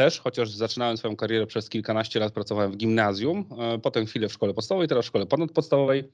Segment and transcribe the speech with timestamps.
[0.00, 3.44] też, chociaż zaczynałem swoją karierę przez kilkanaście lat, pracowałem w gimnazjum,
[3.82, 6.12] potem chwilę w szkole podstawowej, teraz w szkole ponadpodstawowej,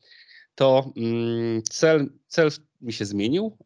[0.55, 3.57] to mm, cel, cel mi się zmienił.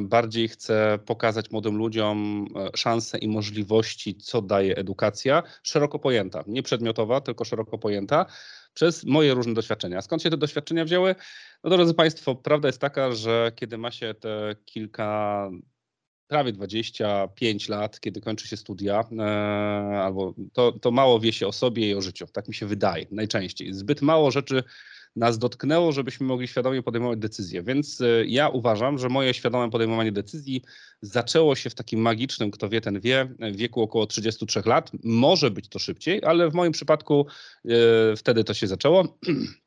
[0.00, 7.20] Bardziej chcę pokazać młodym ludziom szanse i możliwości, co daje edukacja, szeroko pojęta, nie przedmiotowa,
[7.20, 8.26] tylko szeroko pojęta,
[8.74, 10.02] przez moje różne doświadczenia.
[10.02, 11.14] Skąd się te doświadczenia wzięły?
[11.64, 15.50] No drodzy Państwo, prawda jest taka, że kiedy ma się te kilka
[16.28, 19.22] prawie 25 lat, kiedy kończy się studia, e,
[20.02, 22.26] albo to, to mało wie się o sobie i o życiu.
[22.32, 23.74] Tak mi się wydaje najczęściej.
[23.74, 24.62] Zbyt mało rzeczy
[25.16, 27.62] nas dotknęło, żebyśmy mogli świadomie podejmować decyzje.
[27.62, 30.62] Więc e, ja uważam, że moje świadome podejmowanie decyzji
[31.02, 34.90] zaczęło się w takim magicznym, kto wie, ten wie, wieku około 33 lat.
[35.04, 37.26] Może być to szybciej, ale w moim przypadku
[37.64, 39.04] e, wtedy to się zaczęło.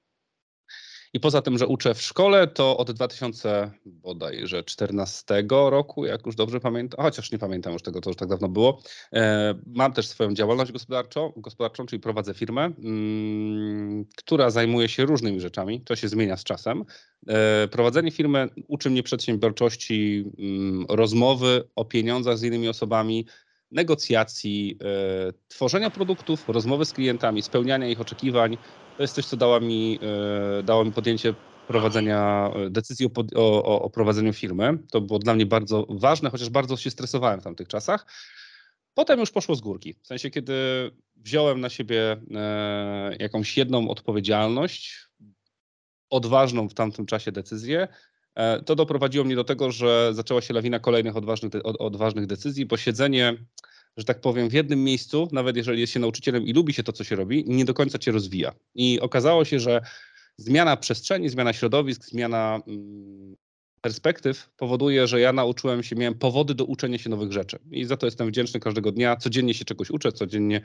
[1.13, 7.05] I poza tym, że uczę w szkole, to od 2014 roku, jak już dobrze pamiętam,
[7.05, 8.81] chociaż nie pamiętam już tego, to już tak dawno było,
[9.13, 15.39] e, mam też swoją działalność gospodarczą, gospodarczą czyli prowadzę firmę, mm, która zajmuje się różnymi
[15.39, 16.85] rzeczami, to się zmienia z czasem.
[17.27, 23.25] E, prowadzenie firmy uczy mnie przedsiębiorczości, mm, rozmowy o pieniądzach z innymi osobami,
[23.71, 28.57] negocjacji, e, tworzenia produktów, rozmowy z klientami, spełniania ich oczekiwań.
[28.97, 29.99] To jest coś, co dało mi,
[30.59, 31.33] e, dało mi podjęcie
[31.67, 34.77] prowadzenia e, decyzji o, o, o, prowadzeniu firmy.
[34.91, 38.05] To było dla mnie bardzo ważne, chociaż bardzo się stresowałem w tamtych czasach.
[38.93, 39.93] Potem już poszło z górki.
[40.03, 40.53] W sensie, kiedy
[41.15, 42.17] wziąłem na siebie
[43.19, 45.07] jakąś jedną odpowiedzialność,
[46.09, 47.87] odważną w tamtym czasie decyzję,
[48.65, 53.37] to doprowadziło mnie do tego, że zaczęła się lawina kolejnych odważnych, odważnych decyzji, bo siedzenie,
[53.97, 56.93] że tak powiem, w jednym miejscu, nawet jeżeli jest się nauczycielem i lubi się to,
[56.93, 58.53] co się robi, nie do końca cię rozwija.
[58.75, 59.81] I okazało się, że
[60.37, 63.35] zmiana przestrzeni, zmiana środowisk, zmiana mm,
[63.81, 67.59] perspektyw powoduje, że ja nauczyłem się, miałem powody do uczenia się nowych rzeczy.
[67.71, 69.15] I za to jestem wdzięczny każdego dnia.
[69.15, 70.61] Codziennie się czegoś uczę, codziennie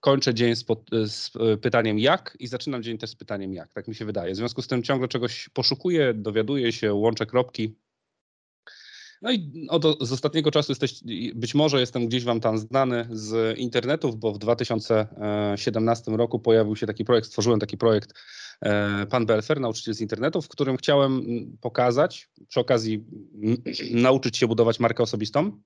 [0.00, 3.72] kończę dzień z, pod, z, e, pytaniem jak i zaczynam dzień też z pytaniem jak.
[3.72, 4.32] Tak mi się wydaje.
[4.32, 7.76] W związku z tym ciągle czegoś poszukuję, dowiaduję się, łączę kropki.
[9.22, 11.00] No i od, z ostatniego czasu jesteś,
[11.34, 16.86] być może jestem gdzieś wam tam znany z internetów, bo w 2017 roku pojawił się
[16.86, 18.14] taki projekt, stworzyłem taki projekt
[18.60, 21.22] e, Pan Belfer, nauczyciel z internetu, w którym chciałem
[21.60, 23.04] pokazać, przy okazji
[23.90, 25.60] nauczyć się budować markę osobistą,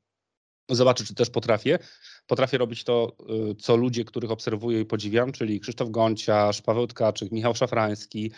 [0.70, 1.78] zobaczyć, czy też potrafię.
[2.26, 3.16] Potrafię robić to,
[3.50, 8.30] y, co ludzie, których obserwuję i podziwiam, czyli Krzysztof Gonciarz, Paweł Tkaczyk, Michał Szafrański,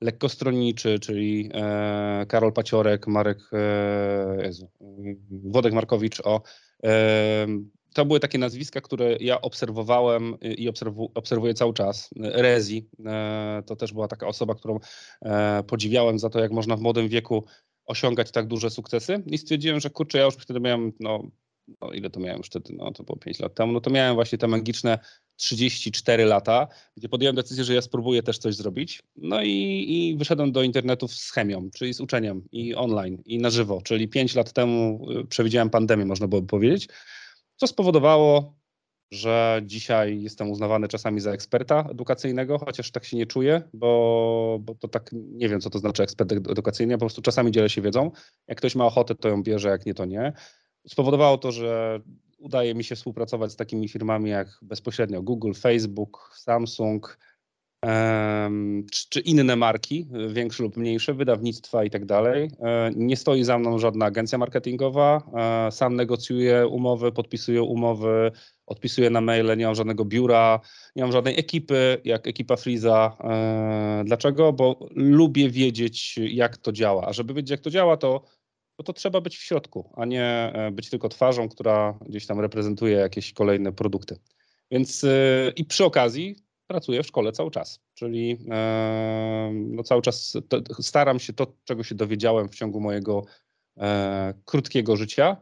[0.00, 4.70] lekkostronniczy, czyli e, Karol Paciorek, Marek, e, Jezu,
[5.30, 6.20] Włodek Markowicz.
[6.20, 6.42] O,
[6.84, 7.46] e,
[7.94, 12.10] to były takie nazwiska, które ja obserwowałem i obserwu, obserwuję cały czas.
[12.16, 12.88] Rezi
[13.66, 14.78] to też była taka osoba, którą
[15.66, 17.44] podziwiałem za to, jak można w młodym wieku
[17.86, 19.22] osiągać tak duże sukcesy.
[19.26, 21.22] I stwierdziłem, że kurczę, ja już wtedy miałem no,
[21.80, 24.14] no ile to miałem już wtedy, no to było 5 lat temu, no to miałem
[24.14, 24.98] właśnie te magiczne
[25.36, 29.02] 34 lata, gdzie podjąłem decyzję, że ja spróbuję też coś zrobić.
[29.16, 33.50] No i, i wyszedłem do internetu z chemią, czyli z uczeniem i online, i na
[33.50, 36.88] żywo, czyli 5 lat temu y, przewidziałem pandemię, można byłoby powiedzieć,
[37.56, 38.54] co spowodowało,
[39.10, 44.74] że dzisiaj jestem uznawany czasami za eksperta edukacyjnego, chociaż tak się nie czuję, bo, bo
[44.74, 48.10] to tak nie wiem, co to znaczy ekspert edukacyjny, po prostu czasami dzielę się wiedzą.
[48.48, 50.32] Jak ktoś ma ochotę, to ją bierze, jak nie, to nie
[50.88, 52.00] spowodowało to, że
[52.38, 57.18] udaje mi się współpracować z takimi firmami jak bezpośrednio Google, Facebook, Samsung
[57.84, 62.50] um, czy, czy, inne marki, większe lub mniejsze, wydawnictwa i tak dalej.
[62.60, 65.22] E, nie stoi za mną żadna agencja marketingowa.
[65.66, 68.30] E, sam negocjuję umowy, podpisuję umowy,
[68.66, 70.60] odpisuję na maile, nie mam żadnego biura,
[70.96, 73.16] nie mam żadnej ekipy, jak ekipa Freeza.
[73.24, 74.52] E, dlaczego?
[74.52, 77.06] Bo lubię wiedzieć, jak to działa.
[77.06, 78.24] A żeby wiedzieć, jak to działa, to
[78.78, 80.24] no to trzeba być w środku, a nie
[80.54, 84.16] e, być tylko twarzą, która gdzieś tam reprezentuje jakieś kolejne produkty.
[84.70, 85.08] Więc e,
[85.56, 86.36] i przy okazji
[86.66, 90.36] pracuję w szkole cały czas, czyli e, no cały czas
[90.80, 93.24] staram się to, czego się dowiedziałem w ciągu mojego
[94.44, 95.36] krótkiego życia,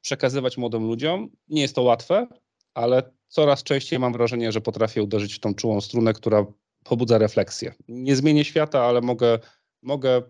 [0.00, 1.30] przekazywać młodym ludziom.
[1.48, 2.26] Nie jest to łatwe,
[2.74, 6.46] ale coraz częściej mam wrażenie, że potrafię uderzyć w tą czułą strunę, która
[6.84, 7.74] pobudza refleksję.
[7.88, 9.38] Nie zmienię świata, ale mogę,
[9.82, 10.22] mogę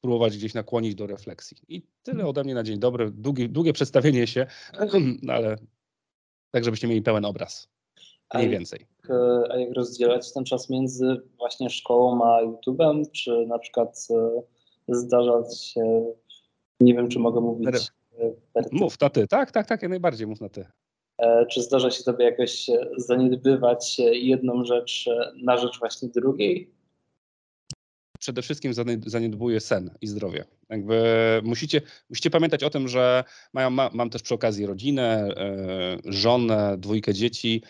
[0.00, 1.56] spróbować gdzieś nakłonić do refleksji.
[1.68, 2.28] I tyle mhm.
[2.28, 3.10] ode mnie na dzień dobry.
[3.10, 4.46] Długie, długie przedstawienie się,
[5.22, 5.56] no ale
[6.50, 7.68] tak, żebyście mieli pełen obraz.
[8.34, 8.86] Mniej a więcej.
[9.08, 9.10] Jak,
[9.50, 13.10] a jak rozdzielać ten czas między właśnie szkołą a YouTube'em?
[13.12, 14.42] Czy na przykład e,
[14.88, 16.12] zdarza się,
[16.80, 17.76] nie wiem, czy mogę mówić.
[18.54, 20.66] E, mów na ty, tak, tak, tak, jak najbardziej mów na ty.
[21.18, 25.08] E, czy zdarza się tobie jakoś zaniedbywać jedną rzecz
[25.42, 26.79] na rzecz właśnie drugiej?
[28.20, 28.72] Przede wszystkim
[29.06, 30.44] zaniedbuje sen i zdrowie.
[30.68, 31.02] Jakby
[31.44, 36.76] musicie, musicie pamiętać o tym, że mają, ma, mam też przy okazji rodzinę, e, żonę,
[36.78, 37.62] dwójkę dzieci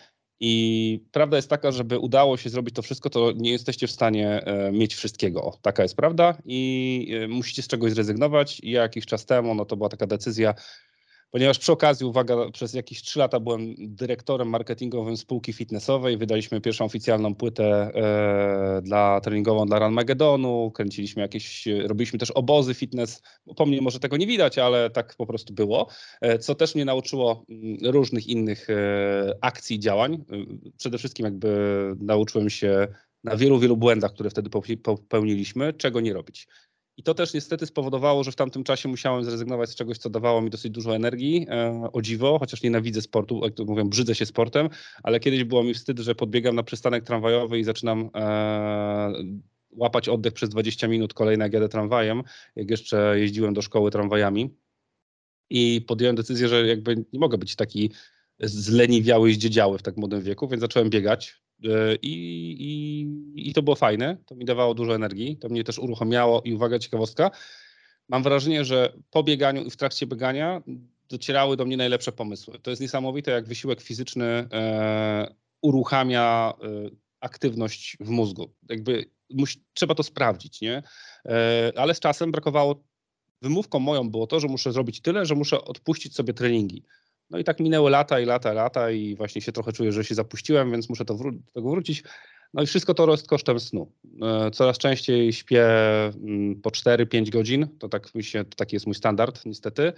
[0.43, 4.45] i prawda jest taka, żeby udało się zrobić to wszystko, to nie jesteście w stanie
[4.45, 5.57] e, mieć wszystkiego.
[5.61, 8.59] taka jest prawda i e, musicie z czegoś zrezygnować.
[8.59, 10.53] I jakiś czas temu, no to była taka decyzja,
[11.31, 16.17] ponieważ przy okazji, uwaga, przez jakieś trzy lata byłem dyrektorem marketingowym spółki fitnessowej.
[16.17, 22.73] Wydaliśmy pierwszą oficjalną płytę e, dla treningową dla Run Magedonu, kręciliśmy jakieś, robiliśmy też obozy
[22.73, 23.21] fitness.
[23.55, 25.87] Po mnie może tego nie widać, ale tak po prostu było,
[26.21, 28.73] e, co też mnie nauczyło mm, różnych innych e,
[29.41, 30.13] akcji działań.
[30.13, 30.17] E,
[30.77, 31.51] przede wszystkim jakby
[31.99, 32.87] nauczyłem się
[33.23, 34.49] na wielu, wielu błędach, które wtedy
[34.83, 36.47] popełniliśmy, czego nie robić.
[37.01, 40.41] I to też niestety spowodowało, że w tamtym czasie musiałem zrezygnować z czegoś, co dawało
[40.41, 44.25] mi dosyć dużo energii, e, o dziwo, chociaż nienawidzę sportu, jak to mówię, brzydzę się
[44.25, 44.69] sportem,
[45.03, 49.13] ale kiedyś było mi wstyd, że podbiegam na przystanek tramwajowy i zaczynam e,
[49.71, 52.23] łapać oddech przez 20 minut kolejne jak jadę tramwajem,
[52.55, 54.55] jak jeszcze jeździłem do szkoły tramwajami.
[55.49, 57.91] I podjąłem decyzję, że jakby nie mogę być taki
[58.39, 61.41] zleniwiały i zdziedziały w tak młodym wieku, więc zacząłem biegać.
[61.65, 62.11] E, I,
[62.59, 66.53] i, I to było fajne, to mi dawało dużo energii, to mnie też uruchamiało i
[66.53, 67.31] uwaga, ciekawostka.
[68.09, 70.61] Mam wrażenie, że po bieganiu i w trakcie biegania
[71.09, 72.59] docierały do mnie najlepsze pomysły.
[72.59, 78.53] To jest niesamowite, jak wysiłek fizyczny e, uruchamia e, aktywność w mózgu.
[78.69, 79.05] Jakby
[79.73, 80.83] trzeba to sprawdzić, nie?
[81.25, 82.83] E, ale z czasem brakowało,
[83.41, 86.83] wymówką moją było to, że muszę zrobić tyle, że muszę odpuścić sobie treningi.
[87.31, 90.15] No i tak minęły lata i lata, lata i właśnie się trochę czuję, że się
[90.15, 92.03] zapuściłem, więc muszę to wró- do tego wrócić.
[92.53, 93.91] No i wszystko to jest kosztem snu.
[94.21, 95.65] E, coraz częściej śpię
[96.05, 99.93] mm, po 4-5 godzin, to tak mi się, taki jest mój standard niestety,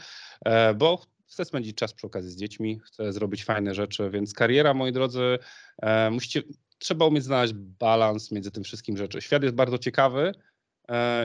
[0.45, 4.74] e, bo chcę spędzić czas przy okazji z dziećmi, chcę zrobić fajne rzeczy, więc kariera,
[4.74, 5.39] moi drodzy,
[5.81, 6.41] e, musicie,
[6.77, 9.21] trzeba umieć znaleźć balans między tym wszystkim rzeczy.
[9.21, 10.31] Świat jest bardzo ciekawy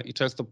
[0.05, 0.47] i często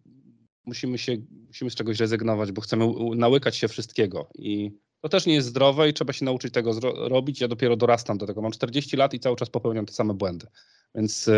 [0.66, 1.16] musimy się,
[1.46, 2.86] musimy z czegoś rezygnować, bo chcemy
[3.16, 4.70] nałykać się wszystkiego i
[5.06, 6.72] to też nie jest zdrowe i trzeba się nauczyć tego
[7.08, 7.40] robić.
[7.40, 8.42] Ja dopiero dorastam do tego.
[8.42, 10.46] Mam 40 lat i cały czas popełniam te same błędy.
[10.94, 11.32] Więc yy,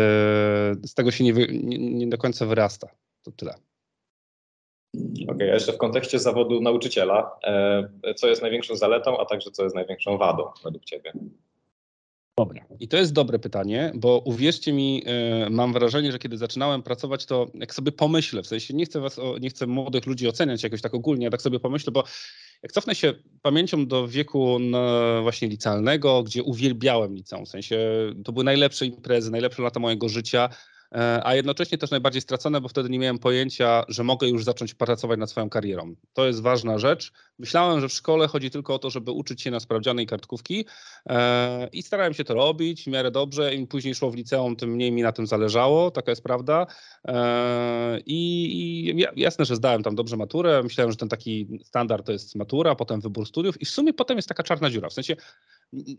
[0.87, 2.87] z tego się nie, wy, nie, nie, do końca wyrasta.
[3.23, 3.53] To tyle.
[4.95, 9.51] Okej, okay, a jeszcze w kontekście zawodu nauczyciela, e, co jest największą zaletą, a także
[9.51, 11.13] co jest największą wadą według Ciebie?
[12.39, 12.65] Dobra.
[12.79, 17.25] I to jest dobre pytanie, bo uwierzcie mi, yy, mam wrażenie, że kiedy zaczynałem pracować,
[17.25, 20.63] to jak sobie pomyślę, w sensie nie chcę was, o, nie chcę młodych ludzi oceniać
[20.63, 22.03] jakoś tak ogólnie, ja tak sobie pomyślę, bo
[22.63, 27.79] jak cofnę się pamięcią do wieku no, właśnie licealnego, gdzie uwielbiałem liceum, w sensie
[28.25, 30.49] to były najlepsze imprezy, najlepsze lata mojego życia,
[31.23, 35.19] a jednocześnie też najbardziej stracone, bo wtedy nie miałem pojęcia, że mogę już zacząć pracować
[35.19, 35.95] nad swoją karierą.
[36.13, 37.11] To jest ważna rzecz.
[37.39, 40.65] Myślałem, że w szkole chodzi tylko o to, żeby uczyć się na sprawdzianej kartkówki
[41.09, 43.55] e, i starałem się to robić w miarę dobrze.
[43.55, 46.67] Im później szło w liceum, tym mniej mi na tym zależało, taka jest prawda.
[47.07, 50.63] E, I, i jasne, że zdałem tam dobrze maturę.
[50.63, 54.17] Myślałem, że ten taki standard to jest matura, potem wybór studiów i w sumie potem
[54.17, 54.89] jest taka czarna dziura.
[54.89, 55.15] W sensie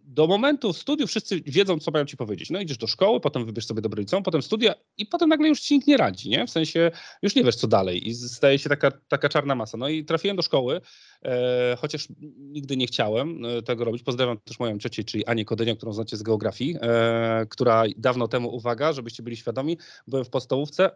[0.05, 2.51] do momentu studiów wszyscy wiedzą, co mają ci powiedzieć.
[2.51, 5.61] No idziesz do szkoły, potem wybierz sobie dobre liceum, potem studia i potem nagle już
[5.61, 6.47] ci nikt nie radzi, nie?
[6.47, 6.91] W sensie
[7.23, 9.79] już nie wiesz, co dalej i staje się taka, taka czarna masa.
[9.79, 10.81] No i trafiłem do szkoły,
[11.25, 14.03] e, chociaż nigdy nie chciałem e, tego robić.
[14.03, 18.55] Pozdrawiam też moją ciocię, czyli Anię Kodynię, którą znacie z geografii, e, która dawno temu,
[18.55, 20.91] uwaga, żebyście byli świadomi, byłem w podstawówce,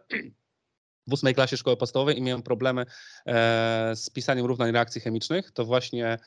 [1.07, 2.85] w ósmej klasie szkoły podstawowej i miałem problemy
[3.25, 6.17] e, z pisaniem równań reakcji chemicznych, to właśnie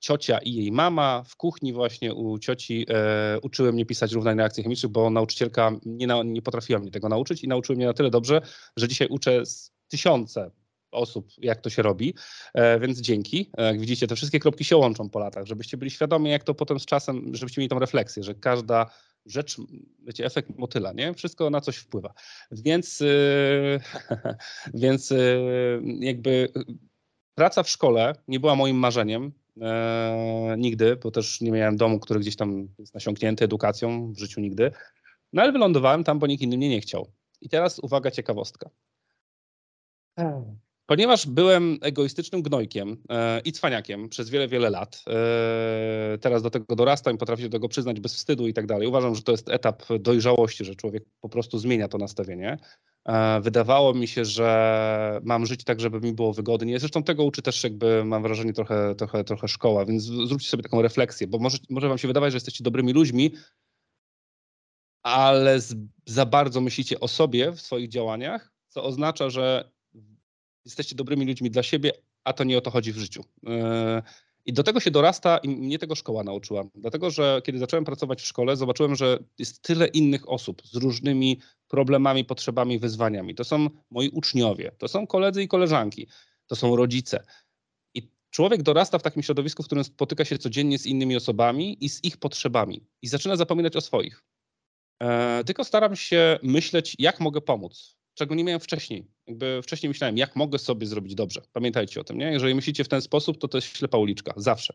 [0.00, 1.22] ciocia i jej mama.
[1.26, 6.06] W kuchni właśnie u cioci e, uczyły mnie pisać równań reakcji chemicznych, bo nauczycielka nie,
[6.06, 8.40] na, nie potrafiła mnie tego nauczyć i nauczyły mnie na tyle dobrze,
[8.76, 9.42] że dzisiaj uczę
[9.88, 10.50] tysiące
[10.90, 12.14] osób, jak to się robi,
[12.54, 13.50] e, więc dzięki.
[13.58, 16.54] E, jak widzicie, te wszystkie kropki się łączą po latach, żebyście byli świadomi, jak to
[16.54, 18.86] potem z czasem, żebyście mieli tą refleksję, że każda
[19.26, 19.56] rzecz,
[20.02, 21.14] wiecie, efekt motyla, nie?
[21.14, 22.14] Wszystko na coś wpływa.
[22.50, 23.80] Więc, yy,
[24.74, 26.48] więc yy, jakby
[27.34, 32.20] praca w szkole nie była moim marzeniem e, nigdy, bo też nie miałem domu, który
[32.20, 34.70] gdzieś tam jest nasiąknięty edukacją w życiu nigdy.
[35.32, 37.12] No ale wylądowałem tam, bo nikt inny mnie nie chciał.
[37.40, 38.70] I teraz uwaga, ciekawostka.
[40.86, 46.76] Ponieważ byłem egoistycznym gnojkiem e, i cwaniakiem przez wiele, wiele lat, e, teraz do tego
[46.76, 48.88] dorastam i potrafię do tego przyznać bez wstydu i tak dalej.
[48.88, 52.58] Uważam, że to jest etap dojrzałości, że człowiek po prostu zmienia to nastawienie.
[53.04, 56.78] E, wydawało mi się, że mam żyć tak, żeby mi było wygodnie.
[56.78, 60.82] Zresztą tego uczy też jakby, mam wrażenie, trochę, trochę, trochę szkoła, więc zróbcie sobie taką
[60.82, 63.32] refleksję, bo może, może wam się wydawać, że jesteście dobrymi ludźmi,
[65.02, 65.74] ale z,
[66.06, 69.75] za bardzo myślicie o sobie w swoich działaniach, co oznacza, że
[70.66, 71.92] jesteście dobrymi ludźmi dla siebie,
[72.24, 73.24] a to nie o to chodzi w życiu.
[73.46, 74.02] E,
[74.46, 76.64] I do tego się dorasta i mnie tego szkoła nauczyła.
[76.74, 81.40] Dlatego, że kiedy zacząłem pracować w szkole, zobaczyłem, że jest tyle innych osób z różnymi
[81.68, 83.34] problemami, potrzebami, wyzwaniami.
[83.34, 86.06] To są moi uczniowie, to są koledzy i koleżanki,
[86.46, 87.24] to są rodzice.
[87.94, 91.88] I człowiek dorasta w takim środowisku, w którym spotyka się codziennie z innymi osobami i
[91.88, 94.22] z ich potrzebami i zaczyna zapominać o swoich.
[95.02, 99.06] E, tylko staram się myśleć, jak mogę pomóc, czego nie miałem wcześniej.
[99.26, 101.42] Jakby wcześniej myślałem, jak mogę sobie zrobić dobrze.
[101.52, 102.32] Pamiętajcie o tym, nie?
[102.32, 104.74] Jeżeli myślicie w ten sposób, to to jest ślepa uliczka, zawsze.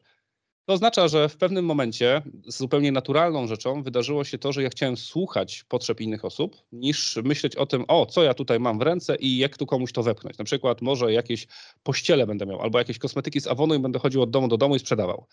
[0.65, 4.98] To oznacza, że w pewnym momencie zupełnie naturalną rzeczą wydarzyło się to, że ja chciałem
[4.98, 9.15] słuchać potrzeb innych osób, niż myśleć o tym, o, co ja tutaj mam w ręce
[9.15, 10.38] i jak tu komuś to wepchnąć.
[10.38, 11.48] Na przykład może jakieś
[11.83, 14.75] pościele będę miał, albo jakieś kosmetyki z Avonu i będę chodził od domu do domu
[14.75, 15.25] i sprzedawał.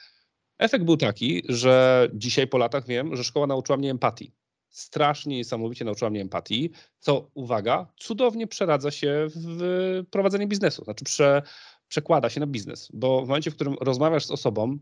[0.59, 4.33] Efekt był taki, że dzisiaj po latach wiem, że szkoła nauczyła mnie empatii.
[4.69, 10.85] Strasznie niesamowicie nauczyła mnie empatii, co, uwaga, cudownie przeradza się w prowadzenie biznesu.
[10.85, 11.43] Znaczy prze,
[11.89, 14.79] przekłada się na biznes, bo w momencie, w którym rozmawiasz z osobą,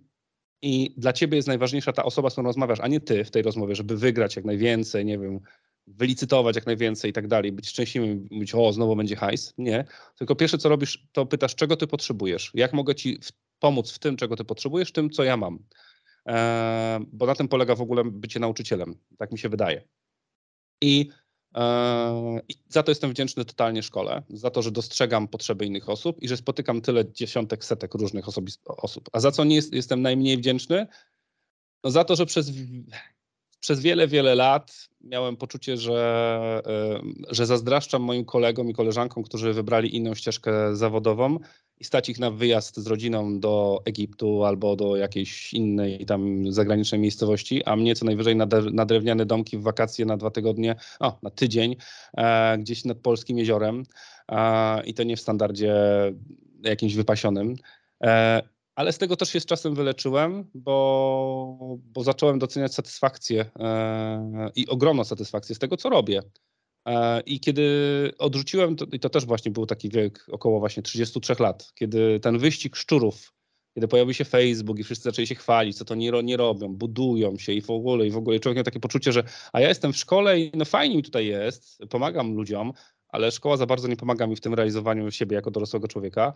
[0.63, 3.43] i dla ciebie jest najważniejsza ta osoba, z którą rozmawiasz, a nie ty w tej
[3.43, 5.41] rozmowie, żeby wygrać jak najwięcej, nie wiem,
[5.87, 9.55] wylicytować jak najwięcej i tak dalej, być szczęśliwym, mówić, o, znowu będzie hajs.
[9.59, 9.85] Nie.
[10.19, 13.99] Tylko pierwsze, co robisz, to pytasz, czego ty potrzebujesz, jak mogę ci w, pomóc w
[13.99, 15.59] tym, czego ty potrzebujesz, tym, co ja mam.
[17.13, 19.89] Bo na tym polega w ogóle bycie nauczycielem, tak mi się wydaje.
[20.83, 21.11] I
[22.49, 26.29] I za to jestem wdzięczny totalnie szkole, za to, że dostrzegam potrzeby innych osób i
[26.29, 28.25] że spotykam tyle dziesiątek, setek różnych
[28.67, 29.09] osób.
[29.13, 30.87] A za co nie jest, jestem najmniej wdzięczny?
[31.85, 32.53] No za to, że przez,
[33.61, 36.63] przez wiele, wiele lat miałem poczucie, że,
[37.31, 41.39] że zazdraszczam moim kolegom i koleżankom, którzy wybrali inną ścieżkę zawodową
[41.81, 47.01] i stać ich na wyjazd z rodziną do Egiptu albo do jakiejś innej tam zagranicznej
[47.01, 51.19] miejscowości, a mnie co najwyżej na, na drewniane domki w wakacje na dwa tygodnie, o,
[51.23, 51.77] na tydzień,
[52.17, 53.83] e, gdzieś nad polskim jeziorem
[54.29, 55.75] e, i to nie w standardzie
[56.63, 57.57] jakimś wypasionym.
[58.03, 58.43] E,
[58.75, 64.69] ale z tego też się z czasem wyleczyłem, bo, bo zacząłem doceniać satysfakcję e, i
[64.69, 66.23] ogromną satysfakcję z tego, co robię.
[66.87, 67.63] E, I kiedy
[68.19, 72.39] odrzuciłem, to, i to też właśnie był taki wiek około właśnie 33 lat, kiedy ten
[72.39, 73.33] wyścig szczurów,
[73.75, 77.39] kiedy pojawił się Facebook i wszyscy zaczęli się chwalić, co to nie, nie robią, budują
[77.39, 78.41] się i w ogóle, i w ogóle.
[78.41, 81.27] Człowiek miał takie poczucie, że a ja jestem w szkole i no fajnie mi tutaj
[81.27, 82.73] jest, pomagam ludziom,
[83.09, 86.33] ale szkoła za bardzo nie pomaga mi w tym realizowaniu siebie jako dorosłego człowieka.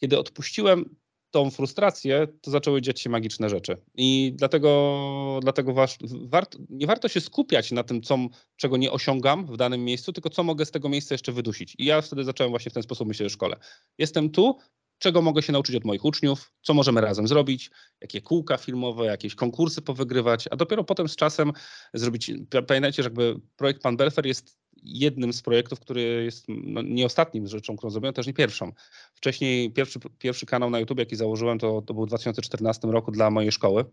[0.00, 0.96] Kiedy odpuściłem
[1.34, 3.76] tą frustrację, to zaczęły dziać się magiczne rzeczy.
[3.94, 8.18] I dlatego, dlatego was, warto, nie warto się skupiać na tym, co,
[8.56, 11.74] czego nie osiągam w danym miejscu, tylko co mogę z tego miejsca jeszcze wydusić.
[11.78, 13.56] I ja wtedy zacząłem właśnie w ten sposób myśleć o szkole.
[13.98, 14.58] Jestem tu,
[14.98, 19.34] czego mogę się nauczyć od moich uczniów, co możemy razem zrobić, jakie kółka filmowe, jakieś
[19.34, 21.52] konkursy powygrywać, a dopiero potem z czasem
[21.94, 22.32] zrobić.
[22.66, 27.46] Pamiętajcie, że jakby projekt Pan Belfer jest jednym z projektów, który jest no, nie ostatnim
[27.46, 28.72] rzeczą, którą zrobiłem, też nie pierwszą.
[29.14, 33.30] Wcześniej pierwszy, pierwszy kanał na YouTube, jaki założyłem, to, to był w 2014 roku dla
[33.30, 33.84] mojej szkoły.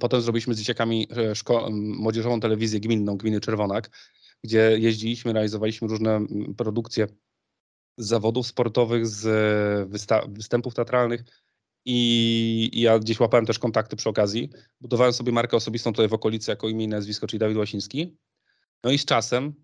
[0.00, 3.90] Potem zrobiliśmy z dzieciakami e, szko- młodzieżową telewizję gminną, Gminy Czerwonak,
[4.44, 6.20] gdzie jeździliśmy, realizowaliśmy różne
[6.56, 7.06] produkcje
[7.98, 9.24] z zawodów sportowych, z
[9.90, 11.24] wysta- występów teatralnych.
[11.84, 14.50] I, ja gdzieś łapałem też kontakty przy okazji.
[14.80, 18.16] Budowałem sobie markę osobistą tutaj w okolicy jako imię i nazwisko, czyli Dawid Łasiński.
[18.84, 19.54] No i z czasem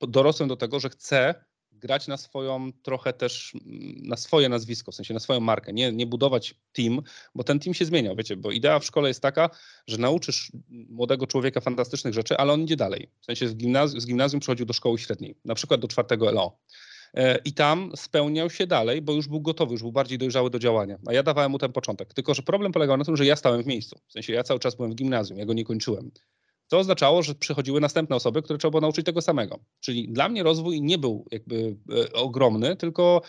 [0.00, 1.34] dorosłem do tego, że chcę
[1.80, 5.92] grać na swoją trochę też, mm, na swoje nazwisko, w sensie na swoją markę, nie,
[5.92, 7.02] nie budować team,
[7.34, 9.50] bo ten team się zmieniał, wiecie, bo idea w szkole jest taka,
[9.86, 13.08] że nauczysz młodego człowieka fantastycznych rzeczy, ale on idzie dalej.
[13.20, 16.58] W sensie z gimnazjum, z gimnazjum przechodził do szkoły średniej, na przykład do czwartego LO.
[17.14, 20.58] E, I tam spełniał się dalej, bo już był gotowy, już był bardziej dojrzały do
[20.58, 20.98] działania.
[21.06, 22.14] A ja dawałem mu ten początek.
[22.14, 23.98] Tylko, że problem polegał na tym, że ja stałem w miejscu.
[24.08, 26.10] W sensie ja cały czas byłem w gimnazjum, ja go nie kończyłem
[26.70, 29.58] to oznaczało, że przychodziły następne osoby, które trzeba było nauczyć tego samego.
[29.80, 33.22] Czyli dla mnie rozwój nie był jakby e, ogromny, tylko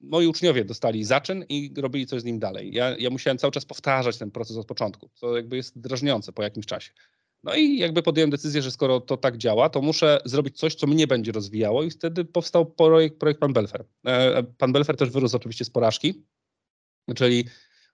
[0.00, 2.72] moi uczniowie dostali zaczyn i robili coś z nim dalej.
[2.72, 6.42] Ja, ja musiałem cały czas powtarzać ten proces od początku, co jakby jest drażniące po
[6.42, 6.92] jakimś czasie.
[7.44, 10.86] No i jakby podjąłem decyzję, że skoro to tak działa, to muszę zrobić coś, co
[10.86, 13.84] mnie będzie rozwijało i wtedy powstał projekt, projekt Pan Belfer.
[14.06, 16.24] E, Pan Belfer też wyrósł oczywiście z porażki,
[17.16, 17.44] czyli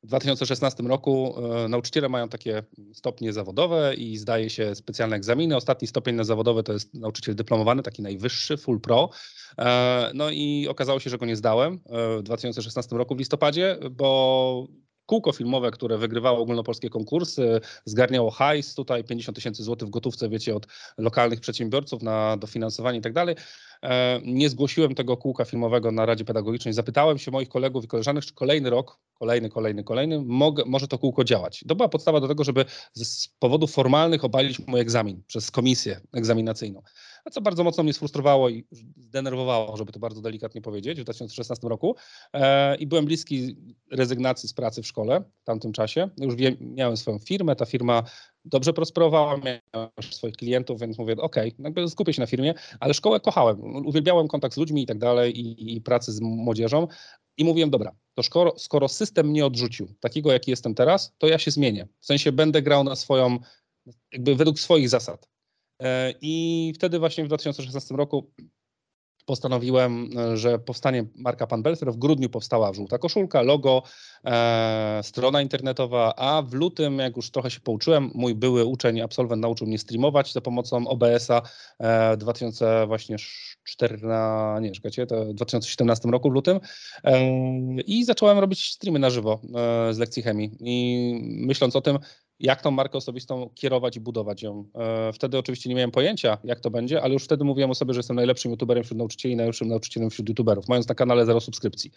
[0.05, 1.35] w 2016 roku
[1.65, 5.57] e, nauczyciele mają takie stopnie zawodowe i zdaje się specjalne egzaminy.
[5.57, 9.11] Ostatni stopień na zawodowe to jest nauczyciel dyplomowany, taki najwyższy, full pro.
[9.59, 13.79] E, no i okazało się, że go nie zdałem e, w 2016 roku w listopadzie,
[13.91, 14.69] bo
[15.07, 20.57] kółko filmowe, które wygrywało ogólnopolskie konkursy, zgarniało hajs, tutaj 50 tysięcy złotych w gotówce, wiecie,
[20.57, 20.67] od
[20.99, 23.37] lokalnych przedsiębiorców na dofinansowanie i tak dalej.
[23.85, 26.75] E, nie zgłosiłem tego kółka filmowego na Radzie Pedagogicznej.
[26.75, 30.99] Zapytałem się moich kolegów i koleżanek, czy kolejny rok, kolejny, kolejny, kolejny, mogę, może to
[30.99, 31.64] kółko działać.
[31.69, 32.64] To była podstawa do tego, żeby
[32.95, 36.83] z powodów formalnych obalić mój egzamin przez komisję egzaminacyjną.
[37.25, 41.69] A co bardzo mocno mnie sfrustrowało i zdenerwowało, żeby to bardzo delikatnie powiedzieć, w 2016
[41.69, 41.97] roku.
[42.33, 43.57] E, I byłem bliski
[43.91, 46.09] rezygnacji z pracy w szkole w tamtym czasie.
[46.19, 48.03] Już miałem swoją firmę, ta firma
[48.45, 53.21] dobrze prosperowała, miałem swoich klientów, więc mówię, ok, jakby skupię się na firmie, ale szkołę
[53.21, 56.89] kochałem, uwielbiałem kontakt z ludźmi i tak dalej i, i pracy z młodzieżą
[57.37, 61.39] i mówiłem, dobra, to skoro, skoro system mnie odrzucił, takiego jaki jestem teraz, to ja
[61.39, 61.89] się zmienię.
[62.01, 63.39] W sensie będę grał na swoją,
[64.13, 65.29] jakby według swoich zasad.
[65.83, 68.31] E, I wtedy właśnie w 2016 roku
[69.26, 71.93] postanowiłem, e, że powstanie marka Pan Belfer.
[71.93, 73.83] W grudniu powstała żółta koszulka, logo,
[74.25, 79.43] e, strona internetowa, a w lutym, jak już trochę się pouczyłem, mój były uczeń, absolwent
[79.43, 81.43] nauczył mnie streamować za pomocą OBS-a
[81.78, 86.61] e, w 2014, nie, czekajcie, to w 2017 roku w lutym
[87.04, 87.21] e,
[87.81, 89.40] i zacząłem robić streamy na żywo
[89.88, 91.99] e, z lekcji chemii i myśląc o tym,
[92.41, 94.69] jak tą markę osobistą kierować i budować ją.
[94.75, 97.95] E, wtedy oczywiście nie miałem pojęcia, jak to będzie, ale już wtedy mówiłem o sobie,
[97.95, 101.91] że jestem najlepszym youtuberem wśród nauczycieli, najlepszym nauczycielem wśród youtuberów, mając na kanale zero subskrypcji.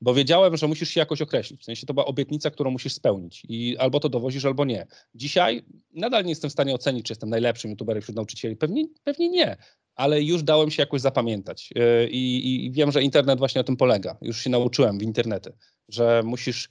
[0.00, 1.60] Bo wiedziałem, że musisz się jakoś określić.
[1.60, 4.86] W sensie to była obietnica, którą musisz spełnić i albo to dowozisz, albo nie.
[5.14, 8.56] Dzisiaj nadal nie jestem w stanie ocenić, czy jestem najlepszym youtuberem wśród nauczycieli.
[8.56, 9.56] Pewnie, pewnie nie,
[9.94, 11.70] ale już dałem się jakoś zapamiętać.
[11.76, 14.16] E, I, I wiem, że internet właśnie na tym polega.
[14.22, 15.52] Już się nauczyłem w internety,
[15.88, 16.70] że musisz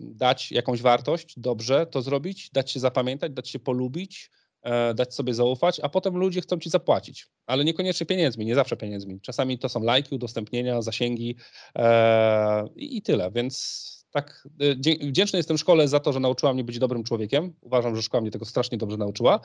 [0.00, 4.30] dać jakąś wartość, dobrze to zrobić, dać się zapamiętać, dać się polubić,
[4.62, 8.76] e, dać sobie zaufać, a potem ludzie chcą ci zapłacić, ale niekoniecznie pieniędzmi, nie zawsze
[8.76, 9.20] pieniędzmi.
[9.20, 11.36] Czasami to są lajki, udostępnienia, zasięgi
[11.76, 14.48] e, i tyle, więc tak
[15.00, 17.52] wdzięczny jestem szkole za to, że nauczyła mnie być dobrym człowiekiem.
[17.60, 19.40] Uważam, że szkoła mnie tego strasznie dobrze nauczyła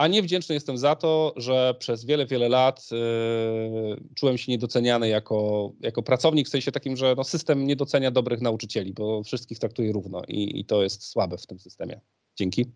[0.00, 5.72] a niewdzięczny jestem za to, że przez wiele, wiele lat y, czułem się niedoceniany jako,
[5.80, 9.92] jako pracownik, w sensie takim, że no, system nie docenia dobrych nauczycieli, bo wszystkich traktuje
[9.92, 12.00] równo i, i to jest słabe w tym systemie.
[12.36, 12.66] Dzięki.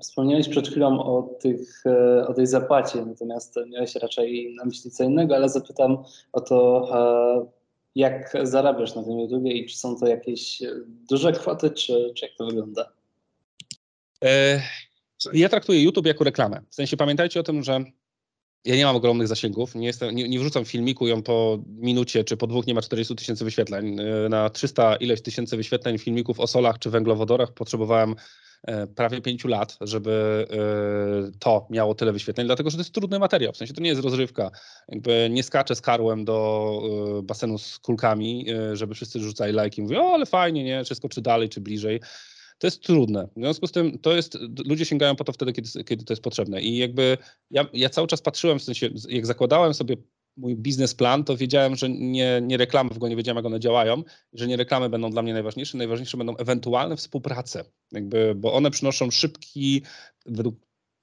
[0.00, 5.04] Wspomniałeś przed chwilą o, tych, e, o tej zapłacie, natomiast miałeś raczej na myśli co
[5.04, 7.46] innego, ale zapytam o to, e,
[7.94, 10.62] jak zarabiasz na tym YouTube i czy są to jakieś
[11.10, 12.92] duże kwoty, czy, czy jak to wygląda?
[14.24, 14.62] E,
[15.32, 16.60] ja traktuję YouTube jako reklamę.
[16.70, 17.84] W sensie pamiętajcie o tym, że
[18.64, 22.36] ja nie mam ogromnych zasięgów, nie, jestem, nie, nie wrzucam filmiku, ją po minucie czy
[22.36, 24.00] po dwóch nie ma 40 tysięcy wyświetleń.
[24.00, 28.14] E, na 300 ileś tysięcy wyświetleń filmików o solach czy węglowodorach potrzebowałem
[28.62, 33.18] e, prawie pięciu lat, żeby e, to miało tyle wyświetleń, dlatego że to jest trudny
[33.18, 33.52] materiał.
[33.52, 34.50] W sensie to nie jest rozrywka.
[34.88, 36.82] Jakby nie skaczę z karłem do
[37.22, 41.22] basenu z kulkami, żeby wszyscy rzucali lajki i mówią, o ale fajnie, nie, czy skoczy
[41.22, 42.00] dalej, czy bliżej
[42.62, 43.28] to jest trudne.
[43.36, 46.22] W związku z tym to jest, ludzie sięgają po to wtedy, kiedy, kiedy to jest
[46.22, 46.62] potrzebne.
[46.62, 47.18] I jakby
[47.50, 49.96] ja, ja cały czas patrzyłem, w sensie, jak zakładałem sobie
[50.36, 54.02] mój biznesplan, to wiedziałem, że nie, nie reklamy, w ogóle nie wiedziałem, jak one działają,
[54.32, 59.10] że nie reklamy będą dla mnie najważniejsze, najważniejsze będą ewentualne współprace, jakby, bo one przynoszą
[59.10, 59.82] szybki,
[60.26, 60.54] według